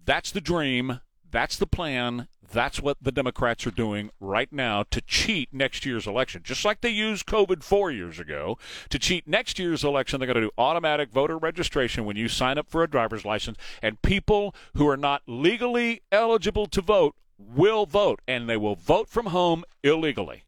[0.06, 1.02] That's the dream.
[1.32, 2.28] That's the plan.
[2.52, 6.42] That's what the Democrats are doing right now to cheat next year's election.
[6.44, 8.58] Just like they used COVID four years ago
[8.90, 12.58] to cheat next year's election, they're going to do automatic voter registration when you sign
[12.58, 17.86] up for a driver's license, and people who are not legally eligible to vote will
[17.86, 20.44] vote, and they will vote from home illegally.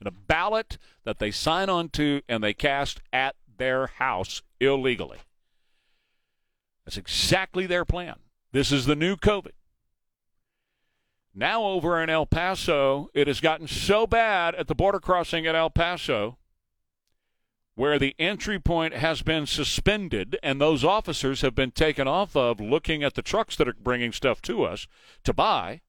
[0.00, 5.18] In a ballot that they sign on to and they cast at their house illegally.
[6.84, 8.16] That's exactly their plan.
[8.54, 9.50] This is the new COVID.
[11.34, 15.56] Now, over in El Paso, it has gotten so bad at the border crossing at
[15.56, 16.38] El Paso,
[17.74, 22.60] where the entry point has been suspended and those officers have been taken off of
[22.60, 24.86] looking at the trucks that are bringing stuff to us
[25.24, 25.80] to buy.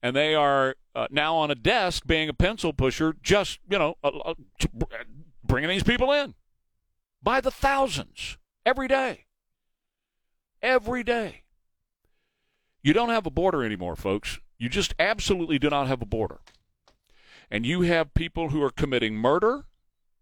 [0.00, 3.96] And they are uh, now on a desk being a pencil pusher, just, you know,
[4.04, 4.34] uh, uh,
[5.42, 6.34] bringing these people in
[7.20, 9.24] by the thousands every day.
[10.62, 11.42] Every day.
[12.82, 14.40] You don't have a border anymore, folks.
[14.58, 16.40] You just absolutely do not have a border.
[17.50, 19.64] And you have people who are committing murder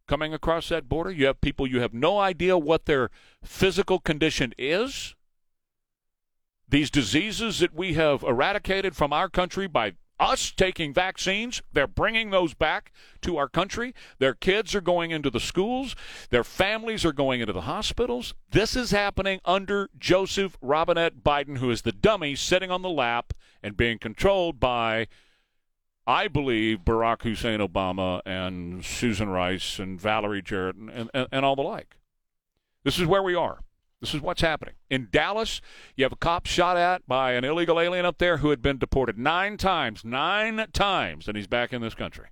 [0.09, 1.11] coming across that border.
[1.11, 3.11] You have people you have no idea what their
[3.45, 5.15] physical condition is.
[6.69, 11.63] These diseases that we have eradicated from our country by us taking vaccines.
[11.73, 12.93] They're bringing those back
[13.23, 13.95] to our country.
[14.19, 15.97] Their kids are going into the schools.
[16.29, 18.35] Their families are going into the hospitals.
[18.51, 23.33] This is happening under Joseph Robinette Biden, who is the dummy sitting on the lap
[23.63, 25.09] and being controlled by,
[26.07, 31.57] I believe, Barack Hussein Obama and Susan Rice and Valerie Jarrett and, and, and all
[31.57, 31.97] the like.
[32.85, 33.61] This is where we are.
[34.01, 34.75] This is what's happening.
[34.89, 35.61] In Dallas,
[35.95, 38.79] you have a cop shot at by an illegal alien up there who had been
[38.79, 42.29] deported nine times, nine times, and he's back in this country.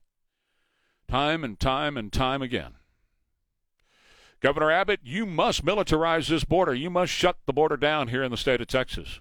[1.08, 2.74] Time and time and time again.
[4.40, 6.72] Governor Abbott, you must militarize this border.
[6.72, 9.20] You must shut the border down here in the state of Texas.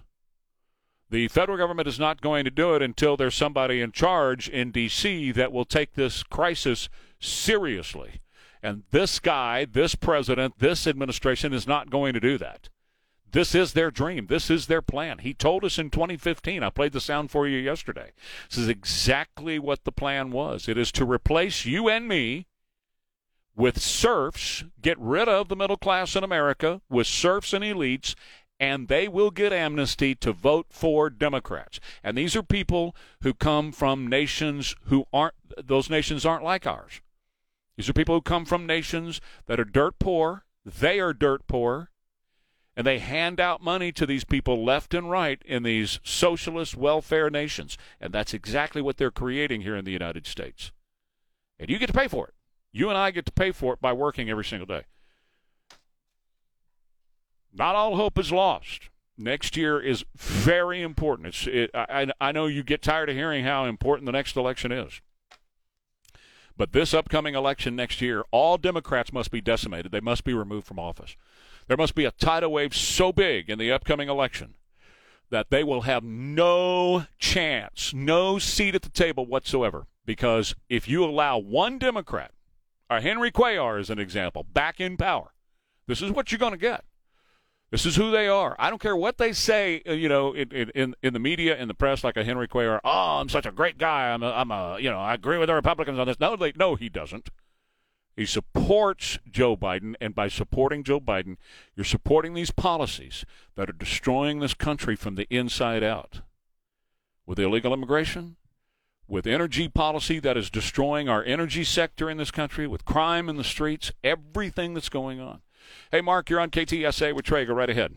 [1.10, 4.70] The federal government is not going to do it until there's somebody in charge in
[4.70, 5.32] D.C.
[5.32, 6.88] that will take this crisis
[7.18, 8.20] seriously
[8.62, 12.68] and this guy, this president, this administration is not going to do that.
[13.30, 14.26] This is their dream.
[14.26, 15.18] This is their plan.
[15.18, 16.62] He told us in 2015.
[16.62, 18.12] I played the sound for you yesterday.
[18.48, 20.68] This is exactly what the plan was.
[20.68, 22.46] It is to replace you and me
[23.54, 28.14] with serfs, get rid of the middle class in America with serfs and elites,
[28.60, 31.80] and they will get amnesty to vote for Democrats.
[32.02, 37.00] And these are people who come from nations who aren't, those nations aren't like ours.
[37.78, 40.44] These are people who come from nations that are dirt poor.
[40.64, 41.92] They are dirt poor.
[42.76, 47.30] And they hand out money to these people left and right in these socialist welfare
[47.30, 47.78] nations.
[48.00, 50.72] And that's exactly what they're creating here in the United States.
[51.56, 52.34] And you get to pay for it.
[52.72, 54.82] You and I get to pay for it by working every single day.
[57.54, 58.90] Not all hope is lost.
[59.16, 61.28] Next year is very important.
[61.28, 64.72] It's, it, I, I know you get tired of hearing how important the next election
[64.72, 65.00] is.
[66.58, 69.92] But this upcoming election next year, all Democrats must be decimated.
[69.92, 71.16] They must be removed from office.
[71.68, 74.54] There must be a tidal wave so big in the upcoming election
[75.30, 79.86] that they will have no chance, no seat at the table whatsoever.
[80.04, 82.32] Because if you allow one Democrat,
[82.90, 85.32] or Henry Cuellar as an example, back in power,
[85.86, 86.84] this is what you're going to get.
[87.70, 88.56] This is who they are.
[88.58, 91.68] I don't care what they say, uh, you know, in, in, in the media, in
[91.68, 92.80] the press, like a Henry Cuellar.
[92.82, 94.10] Oh, I'm such a great guy.
[94.10, 96.18] I'm a, I'm a, you know, I agree with the Republicans on this.
[96.18, 97.28] No, they, no, he doesn't.
[98.16, 101.36] He supports Joe Biden, and by supporting Joe Biden,
[101.76, 106.22] you're supporting these policies that are destroying this country from the inside out.
[107.26, 108.36] With illegal immigration,
[109.06, 113.36] with energy policy that is destroying our energy sector in this country, with crime in
[113.36, 115.42] the streets, everything that's going on.
[115.90, 117.44] Hey, Mark, you're on KTSA with Trey.
[117.44, 117.94] Go right ahead.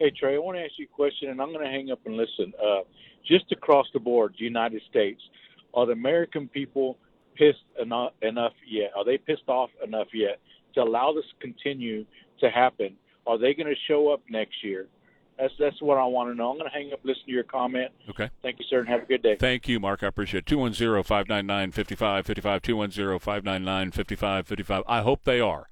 [0.00, 2.00] Hey, Trey, I want to ask you a question, and I'm going to hang up
[2.04, 2.52] and listen.
[2.62, 2.80] Uh,
[3.26, 5.20] just across the board, the United States,
[5.72, 6.98] are the American people
[7.36, 8.90] pissed enough, enough yet?
[8.96, 10.40] Are they pissed off enough yet
[10.74, 12.04] to allow this to continue
[12.40, 12.96] to happen?
[13.26, 14.86] Are they going to show up next year?
[15.38, 16.50] That's that's what I want to know.
[16.50, 17.90] I'm going to hang up, listen to your comment.
[18.08, 18.30] Okay.
[18.42, 19.36] Thank you, sir, and have a good day.
[19.38, 20.02] Thank you, Mark.
[20.04, 20.46] I appreciate it.
[20.46, 22.62] 210 599 5555.
[22.62, 24.84] 210 599 5555.
[24.86, 25.68] I hope they are.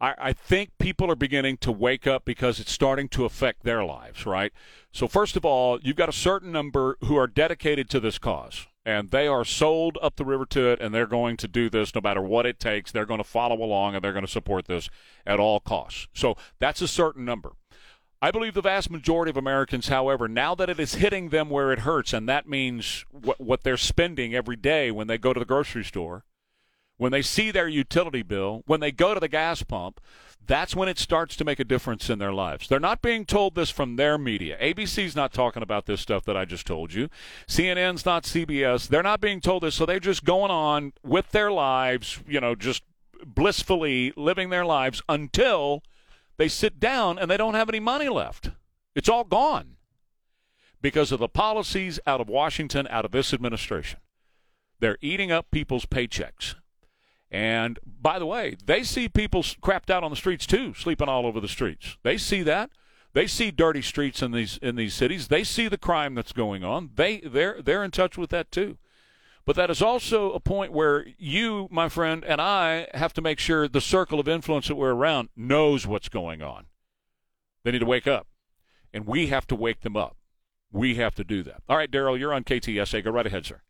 [0.00, 3.84] I, I think people are beginning to wake up because it's starting to affect their
[3.84, 4.52] lives, right?
[4.92, 8.66] So, first of all, you've got a certain number who are dedicated to this cause,
[8.84, 11.94] and they are sold up the river to it, and they're going to do this
[11.94, 12.92] no matter what it takes.
[12.92, 14.88] They're going to follow along, and they're going to support this
[15.26, 16.08] at all costs.
[16.14, 17.52] So, that's a certain number.
[18.20, 21.72] I believe the vast majority of Americans, however, now that it is hitting them where
[21.72, 25.38] it hurts, and that means what, what they're spending every day when they go to
[25.38, 26.24] the grocery store,
[26.98, 30.00] when they see their utility bill, when they go to the gas pump,
[30.46, 32.68] that's when it starts to make a difference in their lives.
[32.68, 34.58] They're not being told this from their media.
[34.60, 37.08] ABC's not talking about this stuff that I just told you.
[37.46, 38.88] CNN's not CBS.
[38.88, 42.54] They're not being told this, so they're just going on with their lives, you know,
[42.54, 42.82] just
[43.24, 45.82] blissfully living their lives until
[46.38, 48.50] they sit down and they don't have any money left.
[48.94, 49.76] It's all gone
[50.80, 54.00] because of the policies out of Washington, out of this administration.
[54.80, 56.54] They're eating up people's paychecks.
[57.30, 61.26] And by the way, they see people crapped out on the streets too, sleeping all
[61.26, 61.98] over the streets.
[62.02, 62.70] They see that.
[63.12, 65.28] They see dirty streets in these in these cities.
[65.28, 66.90] They see the crime that's going on.
[66.94, 68.78] They they're they're in touch with that too.
[69.44, 73.38] But that is also a point where you, my friend, and I have to make
[73.38, 76.66] sure the circle of influence that we're around knows what's going on.
[77.64, 78.26] They need to wake up.
[78.92, 80.16] And we have to wake them up.
[80.70, 81.62] We have to do that.
[81.66, 83.02] All right, Daryl, you're on KTSA.
[83.02, 83.62] Go right ahead, sir.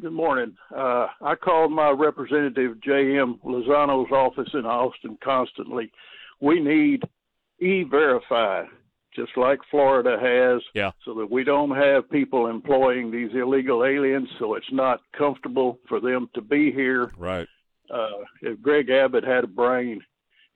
[0.00, 0.56] Good morning.
[0.74, 3.38] Uh, I called my representative J.M.
[3.44, 5.90] Lozano's office in Austin constantly.
[6.40, 7.02] We need
[7.60, 8.64] e-verify,
[9.14, 10.90] just like Florida has, yeah.
[11.04, 16.00] so that we don't have people employing these illegal aliens, so it's not comfortable for
[16.00, 17.12] them to be here.
[17.16, 17.46] Right.
[17.92, 20.00] Uh, if Greg Abbott had a brain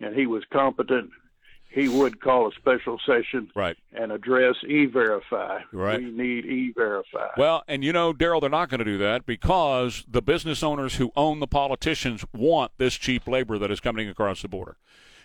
[0.01, 1.11] and he was competent,
[1.69, 3.77] he would call a special session right.
[3.93, 5.61] and address e-verify.
[5.73, 6.01] Right.
[6.01, 7.29] We need e-verify.
[7.37, 10.97] Well, and you know, Daryl, they're not going to do that because the business owners
[10.97, 14.77] who own the politicians want this cheap labor that is coming across the border.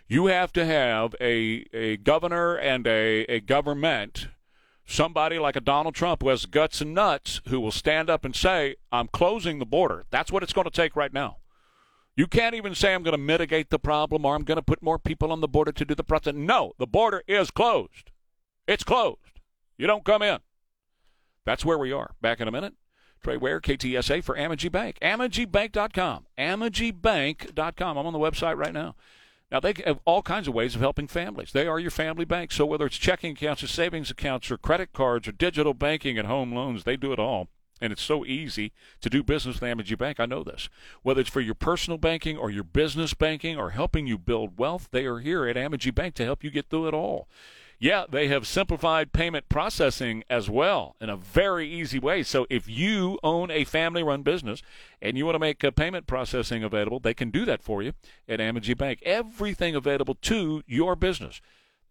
[0.07, 4.27] You have to have a, a governor and a, a government,
[4.85, 8.35] somebody like a Donald Trump who has guts and nuts, who will stand up and
[8.35, 10.03] say, I'm closing the border.
[10.09, 11.37] That's what it's going to take right now.
[12.15, 14.83] You can't even say I'm going to mitigate the problem or I'm going to put
[14.83, 16.35] more people on the border to do the process.
[16.35, 18.11] No, the border is closed.
[18.67, 19.19] It's closed.
[19.77, 20.39] You don't come in.
[21.45, 22.11] That's where we are.
[22.21, 22.73] Back in a minute.
[23.23, 24.97] Trey Ware, KTSA for Amegy Bank.
[25.01, 26.27] AmegyBank.com.
[26.37, 27.97] AmegyBank.com.
[27.97, 28.95] I'm on the website right now.
[29.51, 31.51] Now, they have all kinds of ways of helping families.
[31.51, 32.51] They are your family bank.
[32.51, 36.27] So, whether it's checking accounts or savings accounts or credit cards or digital banking and
[36.27, 37.49] home loans, they do it all.
[37.81, 38.71] And it's so easy
[39.01, 40.19] to do business with Amegy Bank.
[40.19, 40.69] I know this.
[41.01, 44.87] Whether it's for your personal banking or your business banking or helping you build wealth,
[44.91, 47.27] they are here at Amegy Bank to help you get through it all.
[47.79, 52.23] Yeah, they have simplified payment processing as well in a very easy way.
[52.23, 54.61] So if you own a family run business
[55.01, 57.91] and you want to make payment processing available, they can do that for you
[58.29, 58.99] at Amegy Bank.
[59.03, 61.41] Everything available to your business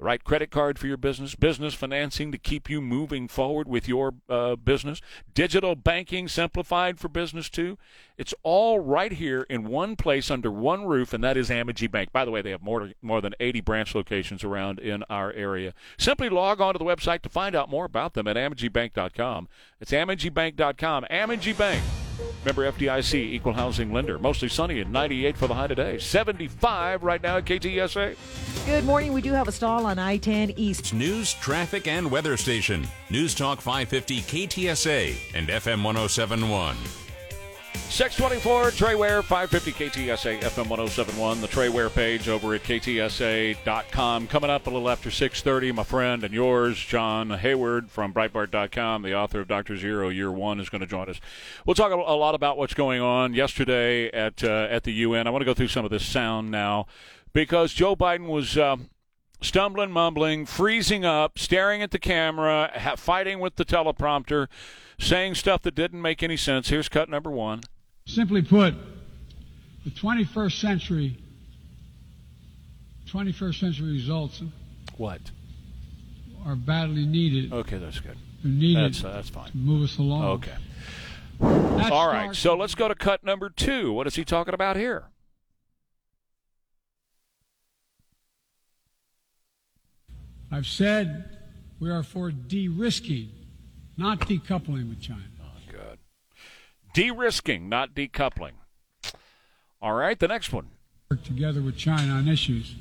[0.02, 3.86] the right credit card for your business, business financing to keep you moving forward with
[3.86, 5.00] your uh, business,
[5.32, 7.78] digital banking simplified for business too.
[8.18, 12.12] It's all right here in one place under one roof, and that is Amegy Bank.
[12.12, 15.72] By the way, they have more, more than 80 branch locations around in our area.
[15.98, 19.48] Simply log on to the website to find out more about them at AmegyBank.com.
[19.80, 21.06] It's AmegyBank.com.
[21.10, 21.82] Amegy Bank.
[22.44, 24.18] Member FDIC, equal housing lender.
[24.18, 25.98] Mostly sunny at 98 for the high today.
[25.98, 28.16] 75 right now at KTSA.
[28.66, 29.12] Good morning.
[29.12, 30.92] We do have a stall on I 10 East.
[30.94, 32.86] News, traffic, and weather station.
[33.10, 37.01] News Talk 550 KTSA and FM 1071.
[37.92, 41.42] 624 Trey Ware, 550 KTSA FM 1071.
[41.42, 44.28] The Trey Ware page over at KTSA.com.
[44.28, 49.14] Coming up a little after 630, my friend and yours, John Hayward from Breitbart.com, the
[49.14, 49.76] author of Dr.
[49.76, 51.20] Zero Year One, is going to join us.
[51.66, 55.26] We'll talk a lot about what's going on yesterday at, uh, at the UN.
[55.26, 56.86] I want to go through some of this sound now
[57.34, 58.56] because Joe Biden was.
[58.56, 58.78] Uh,
[59.42, 64.46] stumbling, mumbling, freezing up, staring at the camera, ha- fighting with the teleprompter,
[65.00, 66.68] saying stuff that didn't make any sense.
[66.68, 67.62] Here's cut number one.
[68.04, 68.74] Simply put,
[69.84, 71.16] the 21st century,
[73.06, 74.42] 21st century results.
[74.96, 75.20] What?
[76.44, 77.52] Are badly needed.
[77.52, 78.16] Okay, that's good.
[78.42, 78.94] They're needed.
[78.94, 79.50] That's, uh, that's fine.
[79.50, 80.24] To move us along.
[80.24, 80.52] Okay.
[81.40, 83.92] All right, so let's go to cut number two.
[83.92, 85.04] What is he talking about here?
[90.50, 91.38] I've said
[91.80, 93.30] we are for de risking,
[93.96, 95.22] not decoupling with China.
[96.92, 98.52] De risking, not decoupling.
[99.80, 100.68] All right, the next one.
[101.10, 102.76] Work together with China on issues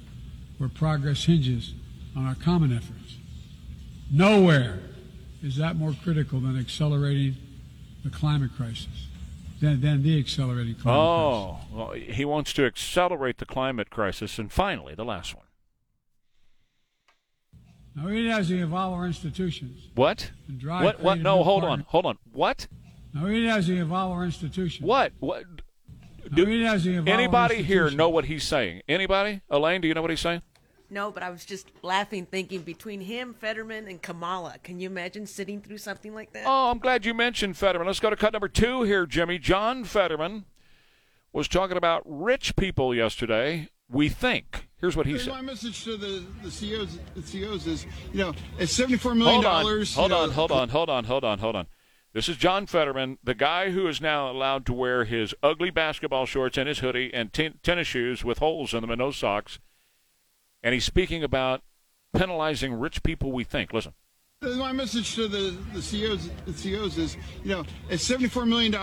[0.57, 1.73] where progress hinges
[2.15, 3.17] on our common efforts.
[4.11, 4.79] Nowhere
[5.41, 7.35] is that more critical than accelerating
[8.03, 9.07] the climate crisis,
[9.59, 11.71] than, than the accelerating climate oh, crisis.
[11.73, 14.37] well, he wants to accelerate the climate crisis.
[14.37, 15.45] And finally, the last one.
[17.95, 19.87] Now, we need to evolve our institutions.
[19.95, 20.31] What?
[20.61, 21.01] What?
[21.01, 21.19] What?
[21.19, 22.17] No, hold partner- on, hold on.
[22.31, 22.67] What?
[23.13, 24.85] Now, we need to evolve our institution.
[24.85, 25.13] What?
[25.19, 25.43] What?
[26.31, 28.81] Now, we need to evolve our Anybody here know what he's saying?
[28.87, 29.41] Anybody?
[29.49, 30.41] Elaine, do you know what he's saying?
[30.89, 34.55] No, but I was just laughing, thinking between him, Fetterman, and Kamala.
[34.61, 36.43] Can you imagine sitting through something like that?
[36.45, 37.87] Oh, I'm glad you mentioned Fetterman.
[37.87, 39.39] Let's go to cut number two here, Jimmy.
[39.39, 40.43] John Fetterman
[41.31, 43.69] was talking about rich people yesterday.
[43.89, 44.67] We think.
[44.81, 45.29] Here's what he said.
[45.29, 49.43] My message to the, the CEOs, the CEOs is, you know, it's $74 million.
[49.43, 51.67] Hold on, hold you know, on, hold on, hold on, hold on, hold on.
[52.13, 56.25] This is John Fetterman, the guy who is now allowed to wear his ugly basketball
[56.25, 59.59] shorts and his hoodie and ten- tennis shoes with holes in them and no socks.
[60.61, 61.61] And he's speaking about
[62.13, 63.71] penalizing rich people, we think.
[63.71, 63.93] Listen.
[64.41, 68.73] My message to the, the CEOs, the CEOs is, you know, it's $74 million,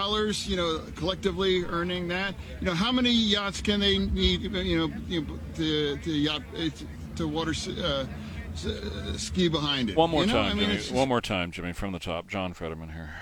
[0.47, 2.35] you know, collectively earning that.
[2.61, 6.43] You know, how many yachts can they need, you know, you know to, to yacht,
[7.17, 7.53] to water
[7.83, 8.05] uh,
[8.67, 9.97] Uh, ski behind it?
[9.97, 10.35] One more you know?
[10.35, 10.75] time, I mean, Jimmy.
[10.75, 12.29] it's- One more time, Jimmy, from the top.
[12.29, 13.15] John Fetterman here.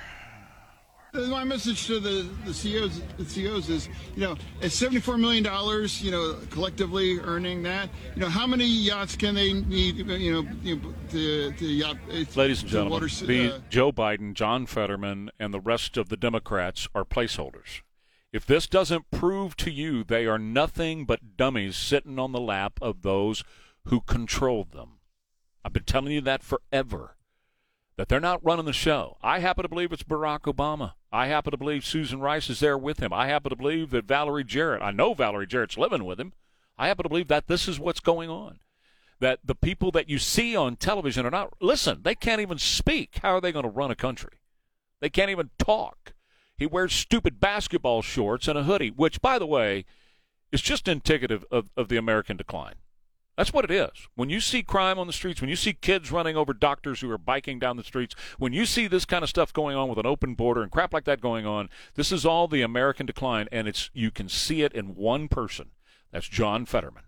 [1.14, 5.44] Uh, my message to the, the CEOs, the CEOs is, you know, it's $74 million,
[6.00, 7.88] you know, collectively earning that.
[8.14, 11.96] You know, how many yachts can they need, you know, you know to, to yacht,
[12.10, 16.10] uh, Ladies and gentlemen, water, the uh, Joe Biden, John Fetterman, and the rest of
[16.10, 17.80] the Democrats are placeholders.
[18.32, 22.78] If this doesn't prove to you they are nothing but dummies sitting on the lap
[22.82, 23.42] of those
[23.86, 24.95] who controlled them,
[25.66, 27.16] I've been telling you that forever.
[27.96, 29.16] That they're not running the show.
[29.20, 30.92] I happen to believe it's Barack Obama.
[31.10, 33.12] I happen to believe Susan Rice is there with him.
[33.12, 36.34] I happen to believe that Valerie Jarrett, I know Valerie Jarrett's living with him.
[36.78, 38.60] I happen to believe that this is what's going on.
[39.18, 43.18] That the people that you see on television are not, listen, they can't even speak.
[43.20, 44.38] How are they going to run a country?
[45.00, 46.12] They can't even talk.
[46.56, 49.84] He wears stupid basketball shorts and a hoodie, which, by the way,
[50.52, 52.76] is just indicative of, of the American decline.
[53.36, 54.08] That's what it is.
[54.14, 57.10] When you see crime on the streets, when you see kids running over doctors who
[57.10, 59.98] are biking down the streets, when you see this kind of stuff going on with
[59.98, 63.46] an open border and crap like that going on, this is all the American decline,
[63.52, 65.72] and it's you can see it in one person.
[66.12, 67.04] That's John Fetterman.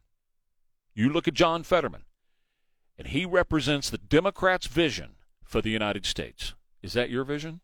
[0.94, 2.02] You look at John Fetterman,
[2.98, 5.12] and he represents the Democrats' vision
[5.42, 6.52] for the United States.
[6.82, 7.60] Is that your vision?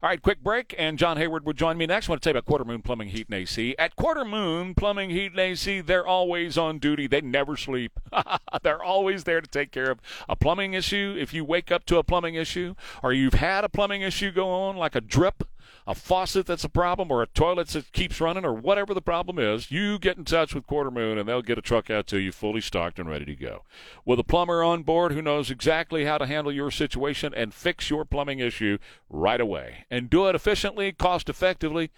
[0.00, 2.08] All right, quick break, and John Hayward will join me next.
[2.08, 3.74] I want to tell you about Quarter Moon Plumbing, Heat, and AC.
[3.80, 7.08] At Quarter Moon Plumbing, Heat, and AC, they're always on duty.
[7.08, 7.98] They never sleep.
[8.62, 11.16] they're always there to take care of a plumbing issue.
[11.18, 14.48] If you wake up to a plumbing issue, or you've had a plumbing issue go
[14.48, 15.42] on, like a drip,
[15.88, 19.38] a faucet that's a problem, or a toilet that keeps running, or whatever the problem
[19.38, 22.18] is, you get in touch with Quarter Moon, and they'll get a truck out to
[22.18, 23.64] you fully stocked and ready to go.
[24.04, 27.88] With a plumber on board who knows exactly how to handle your situation and fix
[27.88, 28.76] your plumbing issue
[29.08, 31.90] right away, and do it efficiently, cost effectively,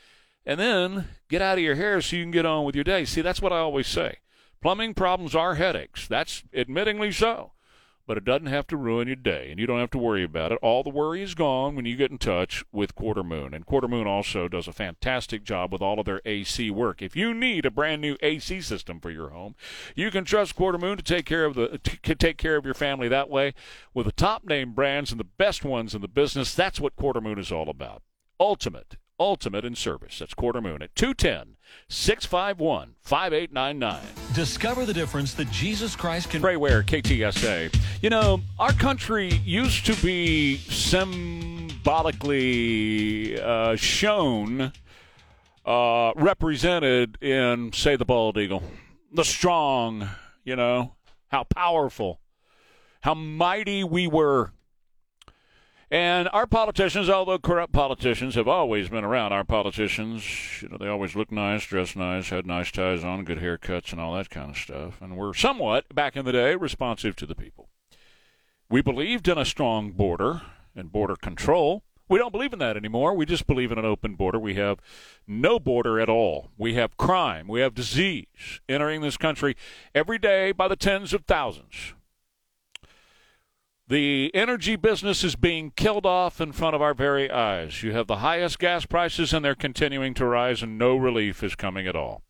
[0.46, 3.04] and then get out of your hair so you can get on with your day.
[3.04, 4.18] See, that's what I always say.
[4.62, 6.06] Plumbing problems are headaches.
[6.06, 7.52] That's admittingly so.
[8.10, 10.50] But it doesn't have to ruin your day, and you don't have to worry about
[10.50, 10.58] it.
[10.62, 13.54] All the worry is gone when you get in touch with Quarter Moon.
[13.54, 17.02] And Quarter Moon also does a fantastic job with all of their AC work.
[17.02, 19.54] If you need a brand new AC system for your home,
[19.94, 22.74] you can trust Quarter Moon to take care of the to take care of your
[22.74, 23.54] family that way
[23.94, 26.52] with the top name brands and the best ones in the business.
[26.52, 28.02] That's what Quarter Moon is all about.
[28.40, 30.18] Ultimate ultimate in service.
[30.18, 31.56] That's Quarter Moon at 210
[31.88, 34.00] 651 5899.
[34.34, 36.40] Discover the difference that Jesus Christ can.
[36.40, 37.78] Trey Ware, KTSA.
[38.02, 44.72] You know, our country used to be symbolically uh, shown,
[45.66, 48.62] uh, represented in, say, the bald eagle,
[49.12, 50.08] the strong,
[50.44, 50.94] you know,
[51.28, 52.20] how powerful,
[53.02, 54.52] how mighty we were.
[55.90, 59.32] And our politicians, although corrupt politicians, have always been around.
[59.32, 63.38] Our politicians, you know, they always look nice, dress nice, had nice ties on, good
[63.38, 65.00] haircuts, and all that kind of stuff.
[65.00, 67.70] And were somewhat, back in the day, responsive to the people.
[68.68, 70.42] We believed in a strong border
[70.76, 71.82] and border control.
[72.08, 73.14] We don't believe in that anymore.
[73.14, 74.38] We just believe in an open border.
[74.38, 74.78] We have
[75.26, 76.50] no border at all.
[76.56, 77.48] We have crime.
[77.48, 79.56] We have disease entering this country
[79.92, 81.94] every day by the tens of thousands.
[83.90, 87.82] The energy business is being killed off in front of our very eyes.
[87.82, 91.56] You have the highest gas prices, and they're continuing to rise, and no relief is
[91.56, 92.22] coming at all.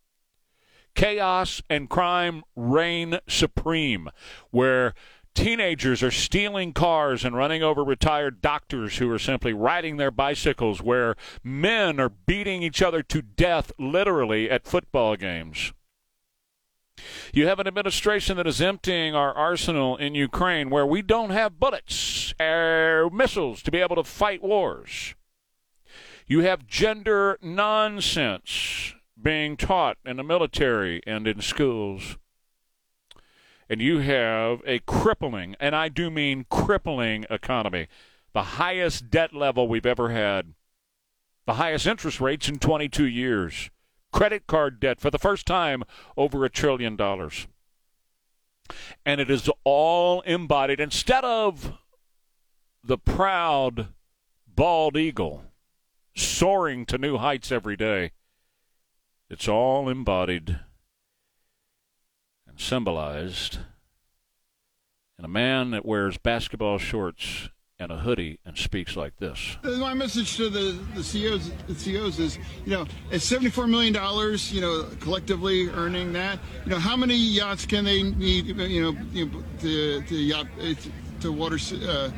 [0.95, 4.09] Chaos and crime reign supreme,
[4.51, 4.95] where
[5.35, 10.81] teenagers are stealing cars and running over retired doctors who are simply riding their bicycles,
[10.81, 15.75] where men are beating each other to death literally at football games.
[17.33, 21.61] You have an administration that is emptying our arsenal in Ukraine where we don't have
[21.61, 25.15] bullets or missiles to be able to fight wars.
[26.27, 32.17] You have gender nonsense being taught in the military and in schools.
[33.69, 37.89] And you have a crippling, and I do mean crippling economy,
[38.33, 40.55] the highest debt level we've ever had,
[41.47, 43.71] the highest interest rates in 22 years
[44.13, 45.83] credit card debt for the first time
[46.17, 47.47] over a trillion dollars.
[49.05, 51.79] And it is all embodied instead of
[52.85, 53.89] the proud
[54.47, 55.45] bald eagle
[56.15, 58.13] soaring to new heights every day.
[59.29, 60.61] It's all embodied
[62.47, 63.59] and symbolized
[65.19, 67.51] in a man that wears basketball shorts
[67.81, 69.57] and a hoodie and speaks like this.
[69.65, 73.95] My message to the, the CEOs, the CEOs is, you know, at $74 million,
[74.51, 79.43] you know, collectively earning that, you know, how many yachts can they need, you know,
[79.61, 80.47] to, to yacht,
[81.21, 81.59] to water,
[81.89, 82.11] uh,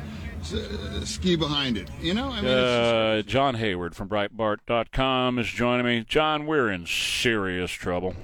[1.05, 1.89] ski behind it.
[2.01, 6.05] You know, I mean, uh, John Hayward from Breitbart.com is joining me.
[6.07, 8.15] John, we're in serious trouble.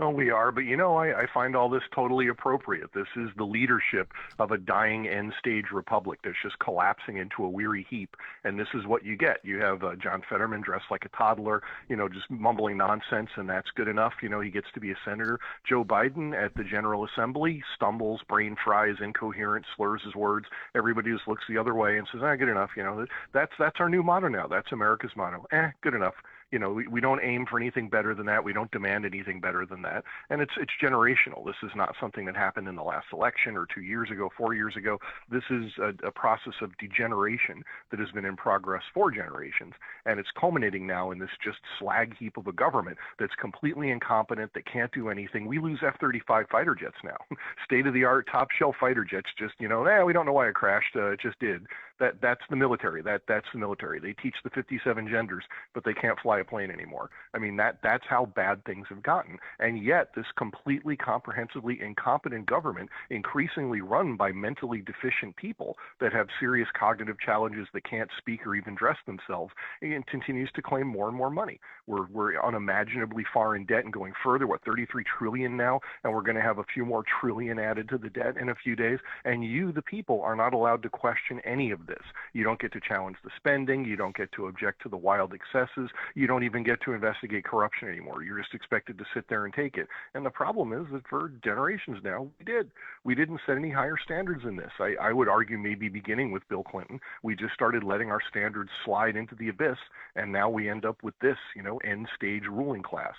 [0.00, 2.92] Oh, we are, but you know, I, I find all this totally appropriate.
[2.92, 7.48] This is the leadership of a dying end stage republic that's just collapsing into a
[7.48, 9.38] weary heap, and this is what you get.
[9.44, 13.48] You have uh, John Fetterman dressed like a toddler, you know, just mumbling nonsense, and
[13.48, 14.14] that's good enough.
[14.20, 15.38] You know, he gets to be a senator.
[15.64, 20.46] Joe Biden at the General Assembly stumbles, brain fries, incoherent, slurs his words.
[20.74, 23.78] Everybody just looks the other way and says, "Ah, good enough." You know, that's that's
[23.78, 24.48] our new motto now.
[24.48, 25.46] That's America's motto.
[25.52, 26.14] Eh, good enough
[26.54, 28.44] you know, we, we don't aim for anything better than that.
[28.44, 30.04] We don't demand anything better than that.
[30.30, 31.44] And it's it's generational.
[31.46, 34.54] This is not something that happened in the last election or two years ago, four
[34.54, 34.98] years ago.
[35.30, 39.74] This is a, a process of degeneration that has been in progress for generations,
[40.06, 44.52] and it's culminating now in this just slag heap of a government that's completely incompetent,
[44.54, 45.46] that can't do anything.
[45.46, 47.16] We lose F-35 fighter jets now,
[47.64, 49.28] state-of-the-art, top-shelf fighter jets.
[49.38, 50.96] Just you know, eh, we don't know why it crashed.
[50.96, 51.66] Uh, it just did.
[52.00, 53.02] That that's the military.
[53.02, 54.00] That that's the military.
[54.00, 57.10] They teach the 57 genders, but they can't fly a plane anymore.
[57.34, 59.38] I mean that that's how bad things have gotten.
[59.60, 66.26] And yet this completely comprehensively incompetent government, increasingly run by mentally deficient people that have
[66.40, 71.08] serious cognitive challenges that can't speak or even dress themselves, and continues to claim more
[71.08, 71.60] and more money.
[71.86, 74.46] We're we're unimaginably far in debt and going further.
[74.46, 77.98] What 33 trillion now, and we're going to have a few more trillion added to
[77.98, 78.98] the debt in a few days.
[79.24, 82.02] And you, the people, are not allowed to question any of this.
[82.32, 83.84] You don't get to challenge the spending.
[83.84, 85.90] You don't get to object to the wild excesses.
[86.14, 88.22] You don't even get to investigate corruption anymore.
[88.22, 89.88] You're just expected to sit there and take it.
[90.14, 92.70] And the problem is that for generations now, we did.
[93.04, 94.72] We didn't set any higher standards in this.
[94.78, 98.70] I, I would argue maybe beginning with Bill Clinton, we just started letting our standards
[98.84, 99.78] slide into the abyss,
[100.16, 103.14] and now we end up with this, you know, end stage ruling class.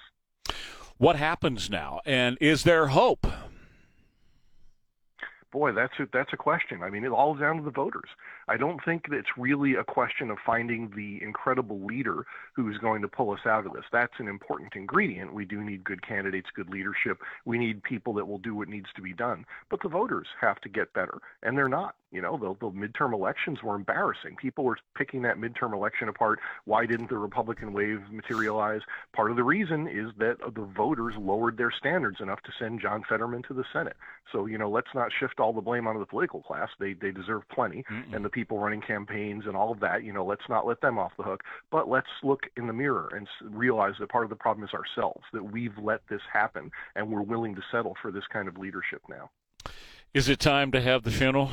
[0.98, 2.00] What happens now?
[2.06, 3.28] And is there hope?
[5.56, 6.84] boy, that's a, that's a question.
[6.84, 8.10] I mean, it all down to the voters.
[8.48, 12.26] I don't think that it's really a question of finding the incredible leader
[12.56, 13.86] who's going to pull us out of this.
[13.92, 15.34] That's an important ingredient.
[15.34, 17.20] We do need good candidates, good leadership.
[17.46, 19.46] We need people that will do what needs to be done.
[19.70, 21.96] But the voters have to get better, and they're not.
[22.12, 24.38] You know, the, the midterm elections were embarrassing.
[24.38, 26.40] People were picking that midterm election apart.
[26.64, 28.82] Why didn't the Republican wave materialize?
[29.14, 33.04] Part of the reason is that the voters lowered their standards enough to send John
[33.10, 33.98] Fetterman to the Senate.
[34.32, 36.70] So, you know, let's not shift all the blame onto the political class.
[36.80, 38.16] They they deserve plenty, Mm-mm.
[38.16, 40.04] and the people running campaigns and all of that.
[40.04, 41.42] You know, let's not let them off the hook.
[41.72, 45.24] But let's look in the mirror and realize that part of the problem is ourselves.
[45.34, 49.02] That we've let this happen, and we're willing to settle for this kind of leadership
[49.10, 49.32] now.
[50.14, 51.50] Is it time to have the funeral?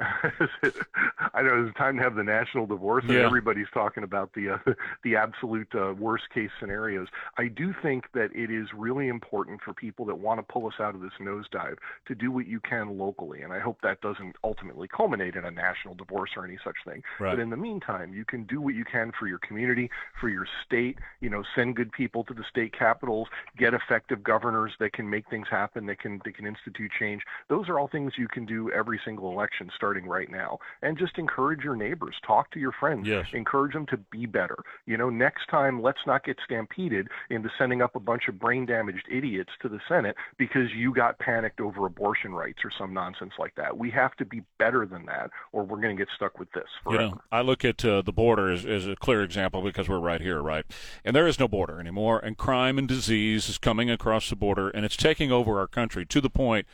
[1.34, 3.26] I know it's time to have the national divorce, and yeah.
[3.26, 4.58] everybody's talking about the uh,
[5.04, 7.08] the absolute uh, worst case scenarios.
[7.36, 10.74] I do think that it is really important for people that want to pull us
[10.80, 11.76] out of this nosedive
[12.06, 15.50] to do what you can locally, and I hope that doesn't ultimately culminate in a
[15.50, 17.02] national divorce or any such thing.
[17.18, 17.34] Right.
[17.34, 19.90] But in the meantime, you can do what you can for your community,
[20.20, 20.98] for your state.
[21.20, 25.28] You know, send good people to the state capitals, get effective governors that can make
[25.28, 27.22] things happen, that can that can institute change.
[27.48, 29.70] Those are all things you can do every single election.
[29.74, 30.58] Start starting right now.
[30.82, 32.14] And just encourage your neighbors.
[32.26, 33.06] Talk to your friends.
[33.08, 33.26] Yes.
[33.32, 34.56] encourage them to be better.
[34.86, 38.66] You know next time let's not get stampeded into sending up a bunch of brain
[38.66, 43.32] damaged idiots to the senate because you got panicked over abortion rights or some nonsense
[43.38, 43.76] like that.
[43.76, 46.64] We have to be better than that or we're going to get stuck with this
[46.84, 47.02] forever.
[47.02, 49.98] you know i look at uh, the border as, as a clear example because we're
[49.98, 50.66] right here right?
[51.04, 54.68] And there is no border anymore and crime and disease is coming across the border
[54.68, 56.66] and it's taking over our country to the point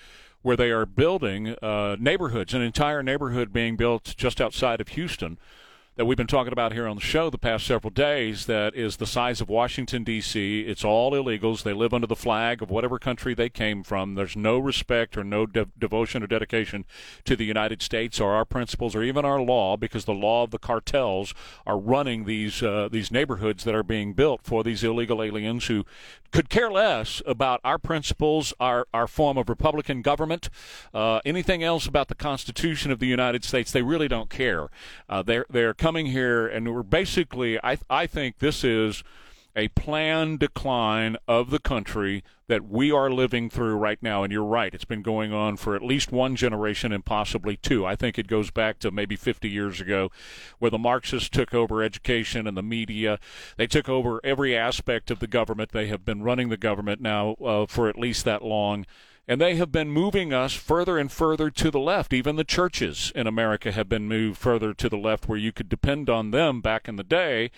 [0.44, 5.38] where they are building uh, neighborhoods, an entire neighborhood being built just outside of Houston
[5.96, 8.96] that we've been talking about here on the show the past several days that is
[8.96, 10.62] the size of Washington, D.C.
[10.62, 11.62] It's all illegals.
[11.62, 14.16] They live under the flag of whatever country they came from.
[14.16, 16.84] There's no respect or no de- devotion or dedication
[17.24, 20.50] to the United States or our principles or even our law because the law of
[20.50, 21.32] the cartels
[21.64, 25.84] are running these, uh, these neighborhoods that are being built for these illegal aliens who
[26.34, 30.50] could care less about our principles, our, our form of Republican government,
[30.92, 33.70] uh, anything else about the Constitution of the United States.
[33.70, 34.68] They really don't care.
[35.08, 39.04] Uh, they're, they're coming here, and we're basically, I, I think this is
[39.56, 44.22] a planned decline of the country that we are living through right now.
[44.22, 47.86] And you're right, it's been going on for at least one generation and possibly two.
[47.86, 50.10] I think it goes back to maybe 50 years ago
[50.58, 53.18] where the Marxists took over education and the media.
[53.56, 55.72] They took over every aspect of the government.
[55.72, 58.86] They have been running the government now uh, for at least that long.
[59.26, 62.12] And they have been moving us further and further to the left.
[62.12, 65.70] Even the churches in America have been moved further to the left, where you could
[65.70, 67.50] depend on them back in the day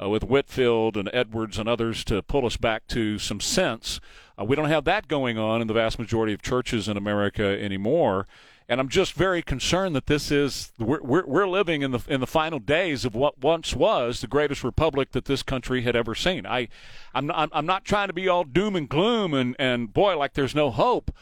[0.00, 4.00] uh, with Whitefield and Edwards and others to pull us back to some sense.
[4.38, 7.44] Uh, we don't have that going on in the vast majority of churches in America
[7.44, 8.26] anymore.
[8.68, 12.20] And I'm just very concerned that this is we're, we're, we're living in the in
[12.20, 16.16] the final days of what once was the greatest republic that this country had ever
[16.16, 16.46] seen.
[16.46, 16.68] I
[17.14, 20.34] I'm not, I'm not trying to be all doom and gloom and and boy like
[20.34, 21.12] there's no hope.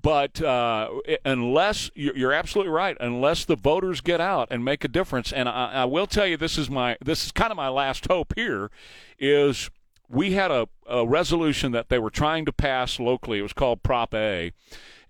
[0.00, 0.88] But uh,
[1.24, 5.72] unless you're absolutely right, unless the voters get out and make a difference, and I,
[5.72, 8.70] I will tell you, this is my this is kind of my last hope here,
[9.18, 9.70] is
[10.08, 13.38] we had a, a resolution that they were trying to pass locally.
[13.38, 14.52] It was called Prop A,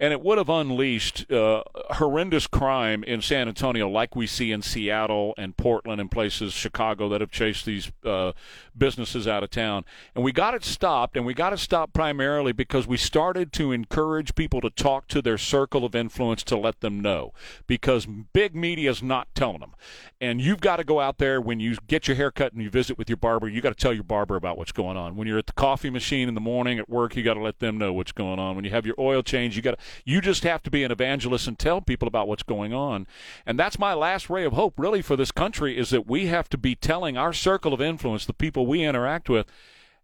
[0.01, 4.62] and it would have unleashed uh, horrendous crime in San Antonio, like we see in
[4.62, 8.33] Seattle and Portland and places, Chicago, that have chased these uh,
[8.77, 9.85] businesses out of town.
[10.14, 13.73] And we got it stopped, and we got it stopped primarily because we started to
[13.73, 17.33] encourage people to talk to their circle of influence to let them know,
[17.66, 19.75] because big media is not telling them.
[20.20, 22.70] And you've got to go out there when you get your hair cut and you
[22.70, 23.49] visit with your barber.
[23.49, 25.16] You got to tell your barber about what's going on.
[25.16, 27.59] When you're at the coffee machine in the morning at work, you got to let
[27.59, 28.55] them know what's going on.
[28.55, 30.93] When you have your oil change, you got to you just have to be an
[30.93, 33.07] evangelist and tell people about what's going on.
[33.45, 36.49] And that's my last ray of hope, really, for this country is that we have
[36.51, 39.46] to be telling our circle of influence, the people we interact with,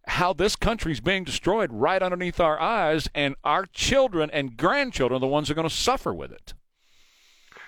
[0.07, 5.17] how this country is being destroyed right underneath our eyes, and our children and grandchildren
[5.17, 6.53] are the ones who are going to suffer with it.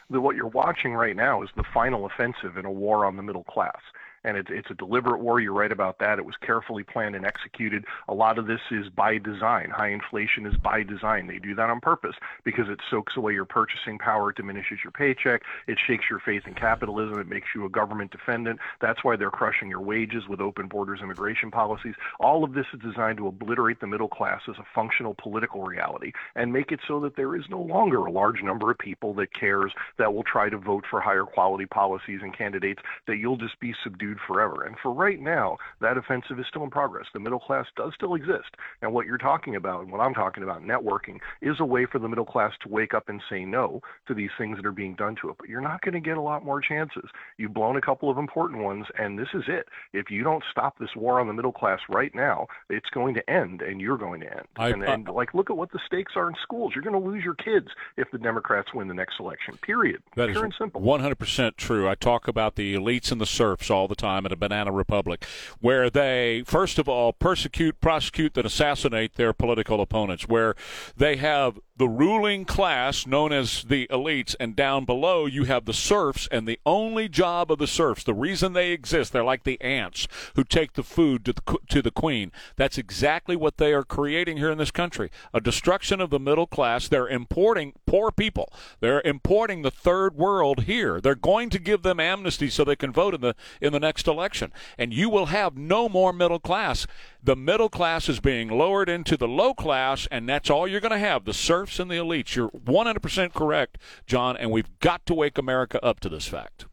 [0.09, 3.45] What you're watching right now is the final offensive in a war on the middle
[3.45, 3.79] class
[4.23, 5.39] and it's it's a deliberate war.
[5.39, 6.19] You're right about that.
[6.19, 7.85] It was carefully planned and executed.
[8.07, 9.69] A lot of this is by design.
[9.69, 11.27] High inflation is by design.
[11.27, 14.91] They do that on purpose because it soaks away your purchasing power, it diminishes your
[14.91, 18.59] paycheck, it shakes your faith in capitalism, it makes you a government defendant.
[18.79, 21.95] That's why they're crushing your wages with open borders immigration policies.
[22.19, 26.11] All of this is designed to obliterate the middle class as a functional political reality
[26.35, 29.33] and make it so that there is no longer a large number of people that
[29.33, 33.59] cares that will try to vote for higher quality policies and candidates that you'll just
[33.59, 34.63] be subdued forever.
[34.63, 37.05] And for right now, that offensive is still in progress.
[37.13, 38.55] The middle class does still exist.
[38.81, 41.99] And what you're talking about, and what I'm talking about, networking, is a way for
[41.99, 44.95] the middle class to wake up and say no to these things that are being
[44.95, 45.35] done to it.
[45.39, 47.09] But you're not going to get a lot more chances.
[47.37, 49.67] You've blown a couple of important ones, and this is it.
[49.93, 53.29] If you don't stop this war on the middle class right now, it's going to
[53.29, 54.47] end, and you're going to end.
[54.57, 56.73] I, and, and like, look at what the stakes are in schools.
[56.75, 59.57] You're going to lose your kids if the Democrats win the next election.
[59.61, 60.01] Period.
[60.15, 60.81] That Pure is and simple.
[60.81, 61.87] 100% true.
[61.87, 65.25] I talk about the elites and the serfs all the time at a banana republic,
[65.59, 70.55] where they, first of all, persecute, prosecute, then assassinate their political opponents, where
[70.95, 75.73] they have the ruling class known as the elites, and down below you have the
[75.73, 79.59] serfs, and the only job of the serfs, the reason they exist, they're like the
[79.61, 82.31] ants who take the food to the, to the queen.
[82.55, 86.45] That's exactly what they are creating here in this country a destruction of the middle
[86.45, 86.87] class.
[86.87, 91.01] They're importing poor people, they're importing the third world here.
[91.01, 94.07] They're going to give them amnesty so they can vote in the, in the next
[94.07, 96.85] election, and you will have no more middle class.
[97.23, 100.91] The middle class is being lowered into the low class, and that's all you're going
[100.91, 102.35] to have the serfs and the elites.
[102.35, 106.65] You're 100% correct, John, and we've got to wake America up to this fact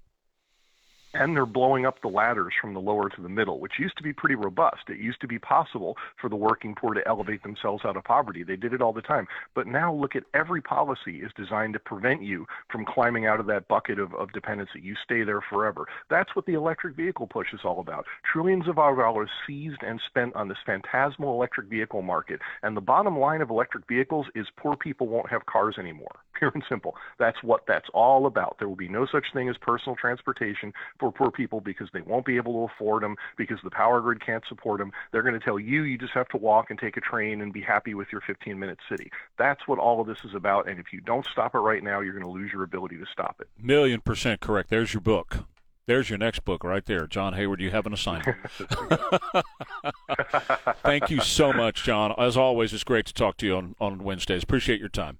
[1.18, 4.04] and they're blowing up the ladders from the lower to the middle, which used to
[4.04, 4.88] be pretty robust.
[4.88, 8.44] It used to be possible for the working poor to elevate themselves out of poverty.
[8.44, 9.26] They did it all the time.
[9.54, 13.46] But now look at every policy is designed to prevent you from climbing out of
[13.46, 14.80] that bucket of, of dependency.
[14.80, 15.86] You stay there forever.
[16.08, 18.06] That's what the electric vehicle push is all about.
[18.32, 22.40] Trillions of our dollars seized and spent on this phantasmal electric vehicle market.
[22.62, 26.20] And the bottom line of electric vehicles is poor people won't have cars anymore.
[26.38, 26.94] Pure and simple.
[27.18, 28.56] That's what that's all about.
[28.58, 32.24] There will be no such thing as personal transportation for poor people because they won't
[32.24, 34.92] be able to afford them because the power grid can't support them.
[35.10, 37.52] They're going to tell you you just have to walk and take a train and
[37.52, 39.10] be happy with your 15 minute city.
[39.36, 40.68] That's what all of this is about.
[40.68, 43.06] And if you don't stop it right now, you're going to lose your ability to
[43.12, 43.48] stop it.
[43.60, 44.70] Million percent correct.
[44.70, 45.44] There's your book.
[45.86, 47.06] There's your next book right there.
[47.06, 48.36] John Hayward, you have an assignment.
[50.82, 52.14] Thank you so much, John.
[52.18, 54.42] As always, it's great to talk to you on, on Wednesdays.
[54.42, 55.18] Appreciate your time.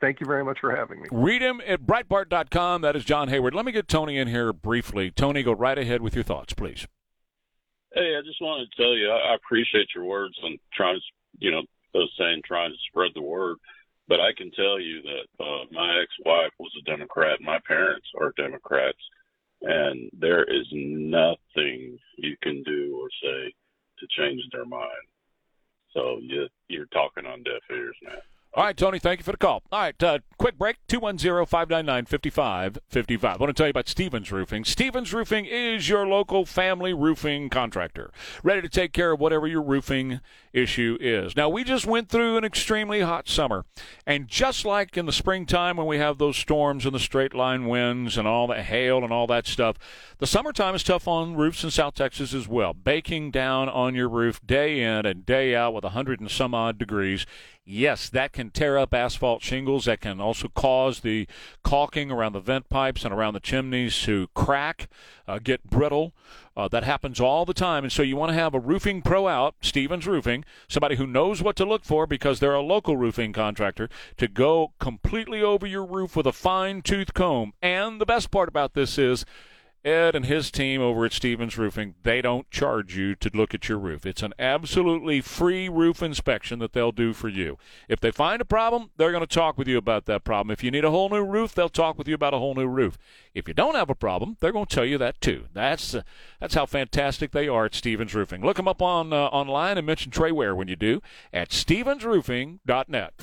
[0.00, 1.08] Thank you very much for having me.
[1.12, 2.82] Read him at Breitbart.com.
[2.82, 3.54] That is John Hayward.
[3.54, 5.10] Let me get Tony in here briefly.
[5.10, 6.86] Tony, go right ahead with your thoughts, please.
[7.92, 11.02] Hey, I just wanted to tell you I appreciate your words on trying to,
[11.38, 13.56] you know, those saying trying to spread the word.
[14.08, 17.40] But I can tell you that uh, my ex-wife was a Democrat.
[17.40, 18.98] My parents are Democrats,
[19.62, 23.52] and there is nothing you can do or say
[23.98, 25.06] to change their mind.
[25.92, 26.20] So
[26.68, 28.18] you're talking on deaf ears, man.
[28.52, 29.62] All right, Tony, thank you for the call.
[29.70, 33.24] All right, uh, quick break 210 599 5555.
[33.24, 34.64] I want to tell you about Stevens Roofing.
[34.64, 38.10] Stevens Roofing is your local family roofing contractor,
[38.42, 40.18] ready to take care of whatever your roofing
[40.52, 41.36] issue is.
[41.36, 43.66] Now, we just went through an extremely hot summer,
[44.04, 47.66] and just like in the springtime when we have those storms and the straight line
[47.66, 49.76] winds and all that hail and all that stuff,
[50.18, 52.74] the summertime is tough on roofs in South Texas as well.
[52.74, 56.78] Baking down on your roof day in and day out with 100 and some odd
[56.78, 57.26] degrees
[57.64, 59.84] yes, that can tear up asphalt shingles.
[59.84, 61.26] That can also cause the
[61.62, 64.88] caulking around the vent pipes and around the chimneys to crack,
[65.28, 66.12] uh, get brittle.
[66.56, 67.84] Uh, that happens all the time.
[67.84, 71.42] And so you want to have a roofing pro out, Stevens Roofing, somebody who knows
[71.42, 75.84] what to look for because they're a local roofing contractor, to go completely over your
[75.84, 77.52] roof with a fine tooth comb.
[77.62, 79.24] And the best part about this is,
[79.84, 83.68] Ed and his team over at Stevens Roofing, they don't charge you to look at
[83.68, 84.04] your roof.
[84.04, 87.56] It's an absolutely free roof inspection that they'll do for you.
[87.88, 90.52] If they find a problem, they're going to talk with you about that problem.
[90.52, 92.66] If you need a whole new roof, they'll talk with you about a whole new
[92.66, 92.98] roof.
[93.34, 95.46] If you don't have a problem, they're going to tell you that too.
[95.54, 96.02] That's uh,
[96.40, 98.42] that's how fantastic they are at Stevens Roofing.
[98.42, 101.00] Look them up on uh, online and mention Trey Ware when you do
[101.32, 103.14] at stevensroofing.net.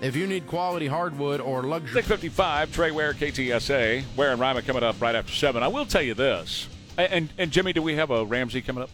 [0.00, 2.02] If you need quality hardwood or luxury.
[2.02, 4.02] 655, Trey Ware, KTSA.
[4.16, 5.62] Ware and Ryman coming up right after 7.
[5.62, 6.68] I will tell you this.
[6.96, 8.90] And, and Jimmy, do we have a Ramsey coming up?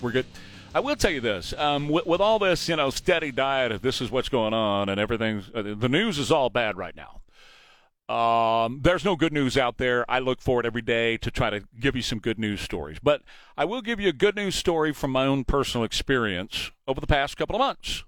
[0.00, 0.26] We're good.
[0.72, 1.54] I will tell you this.
[1.54, 4.88] Um, with, with, all this, you know, steady diet of this is what's going on
[4.88, 7.20] and everything, uh, the news is all bad right now.
[8.14, 10.08] Um, there's no good news out there.
[10.08, 12.98] I look forward every day to try to give you some good news stories.
[13.02, 13.22] But
[13.56, 17.08] I will give you a good news story from my own personal experience over the
[17.08, 18.04] past couple of months.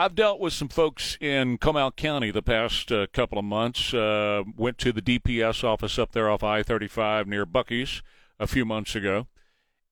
[0.00, 3.92] I've dealt with some folks in Comal County the past uh, couple of months.
[3.92, 8.00] Uh, went to the DPS office up there off I 35 near Buc-ee's
[8.38, 9.26] a few months ago,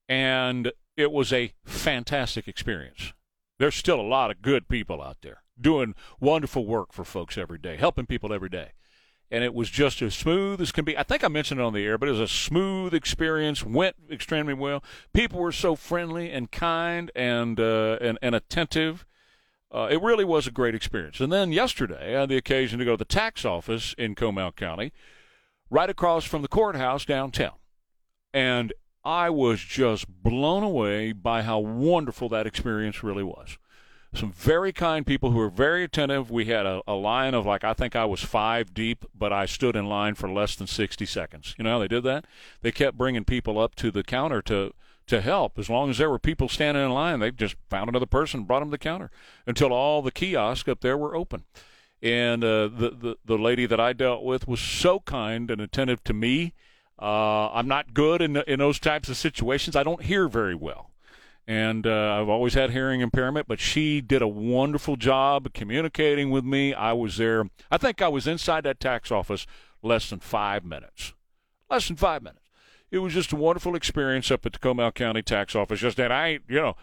[0.09, 3.13] and it was a fantastic experience.
[3.59, 7.59] There's still a lot of good people out there doing wonderful work for folks every
[7.59, 8.71] day, helping people every day.
[9.31, 10.97] And it was just as smooth as can be.
[10.97, 13.63] I think I mentioned it on the air, but it was a smooth experience.
[13.63, 14.83] Went extremely well.
[15.13, 19.05] People were so friendly and kind and uh, and, and attentive
[19.73, 21.21] uh, it really was a great experience.
[21.21, 24.55] And then yesterday, I had the occasion to go to the tax office in Comal
[24.55, 24.93] County,
[25.71, 27.53] right across from the courthouse downtown.
[28.33, 28.73] And
[29.05, 33.59] I was just blown away by how wonderful that experience really was.
[34.15, 36.31] Some very kind people who were very attentive.
[36.31, 39.45] We had a, a line of like, I think I was five deep, but I
[39.45, 41.55] stood in line for less than 60 seconds.
[41.59, 42.25] You know how they did that?
[42.63, 44.73] They kept bringing people up to the counter to
[45.09, 45.59] to help.
[45.59, 48.61] As long as there were people standing in line, they just found another person, brought
[48.61, 49.11] them to the counter
[49.47, 51.45] until all the kiosks up there were open.
[52.01, 56.05] And uh, the, the the lady that I dealt with was so kind and attentive
[56.05, 56.55] to me.
[57.01, 59.75] Uh, I'm not good in in those types of situations.
[59.75, 60.93] I don't hear very well,
[61.45, 63.49] and uh, I've always had hearing impairment.
[63.49, 66.73] But she did a wonderful job communicating with me.
[66.73, 67.51] I was there.
[67.69, 69.45] I think I was inside that tax office
[69.83, 71.15] less than five minutes.
[71.69, 72.38] Less than five minutes
[72.91, 75.81] it was just a wonderful experience up at the Comal County Tax Office.
[75.81, 76.77] Just that I you know,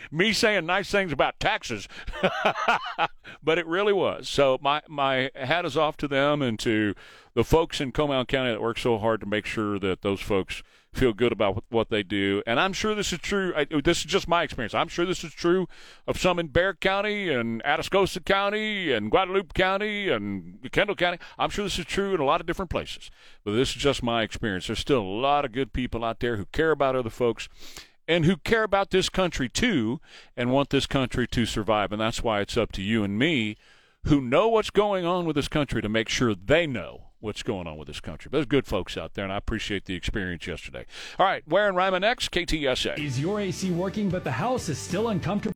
[0.10, 1.88] me saying nice things about taxes,
[3.42, 4.28] but it really was.
[4.28, 6.94] So my my hat is off to them and to
[7.34, 10.62] the folks in Comal County that work so hard to make sure that those folks
[10.92, 12.42] feel good about what they do.
[12.46, 13.52] And I'm sure this is true.
[13.56, 14.74] I, this is just my experience.
[14.74, 15.68] I'm sure this is true
[16.06, 21.18] of some in Bexar County and Atascosa County and Guadalupe County and Kendall County.
[21.38, 23.10] I'm sure this is true in a lot of different places.
[23.44, 24.66] But this is just my experience.
[24.66, 27.48] There's still a lot of good people out there who care about other folks
[28.08, 30.00] and who care about this country too
[30.36, 31.92] and want this country to survive.
[31.92, 33.56] And that's why it's up to you and me
[34.04, 37.66] who know what's going on with this country to make sure they know what's going
[37.66, 38.28] on with this country.
[38.30, 40.86] But there's good folks out there, and I appreciate the experience yesterday.
[41.18, 42.98] All right, Ware and Ryman next, KTSA.
[42.98, 45.40] Is your AC working, but the house is still uncomfortable?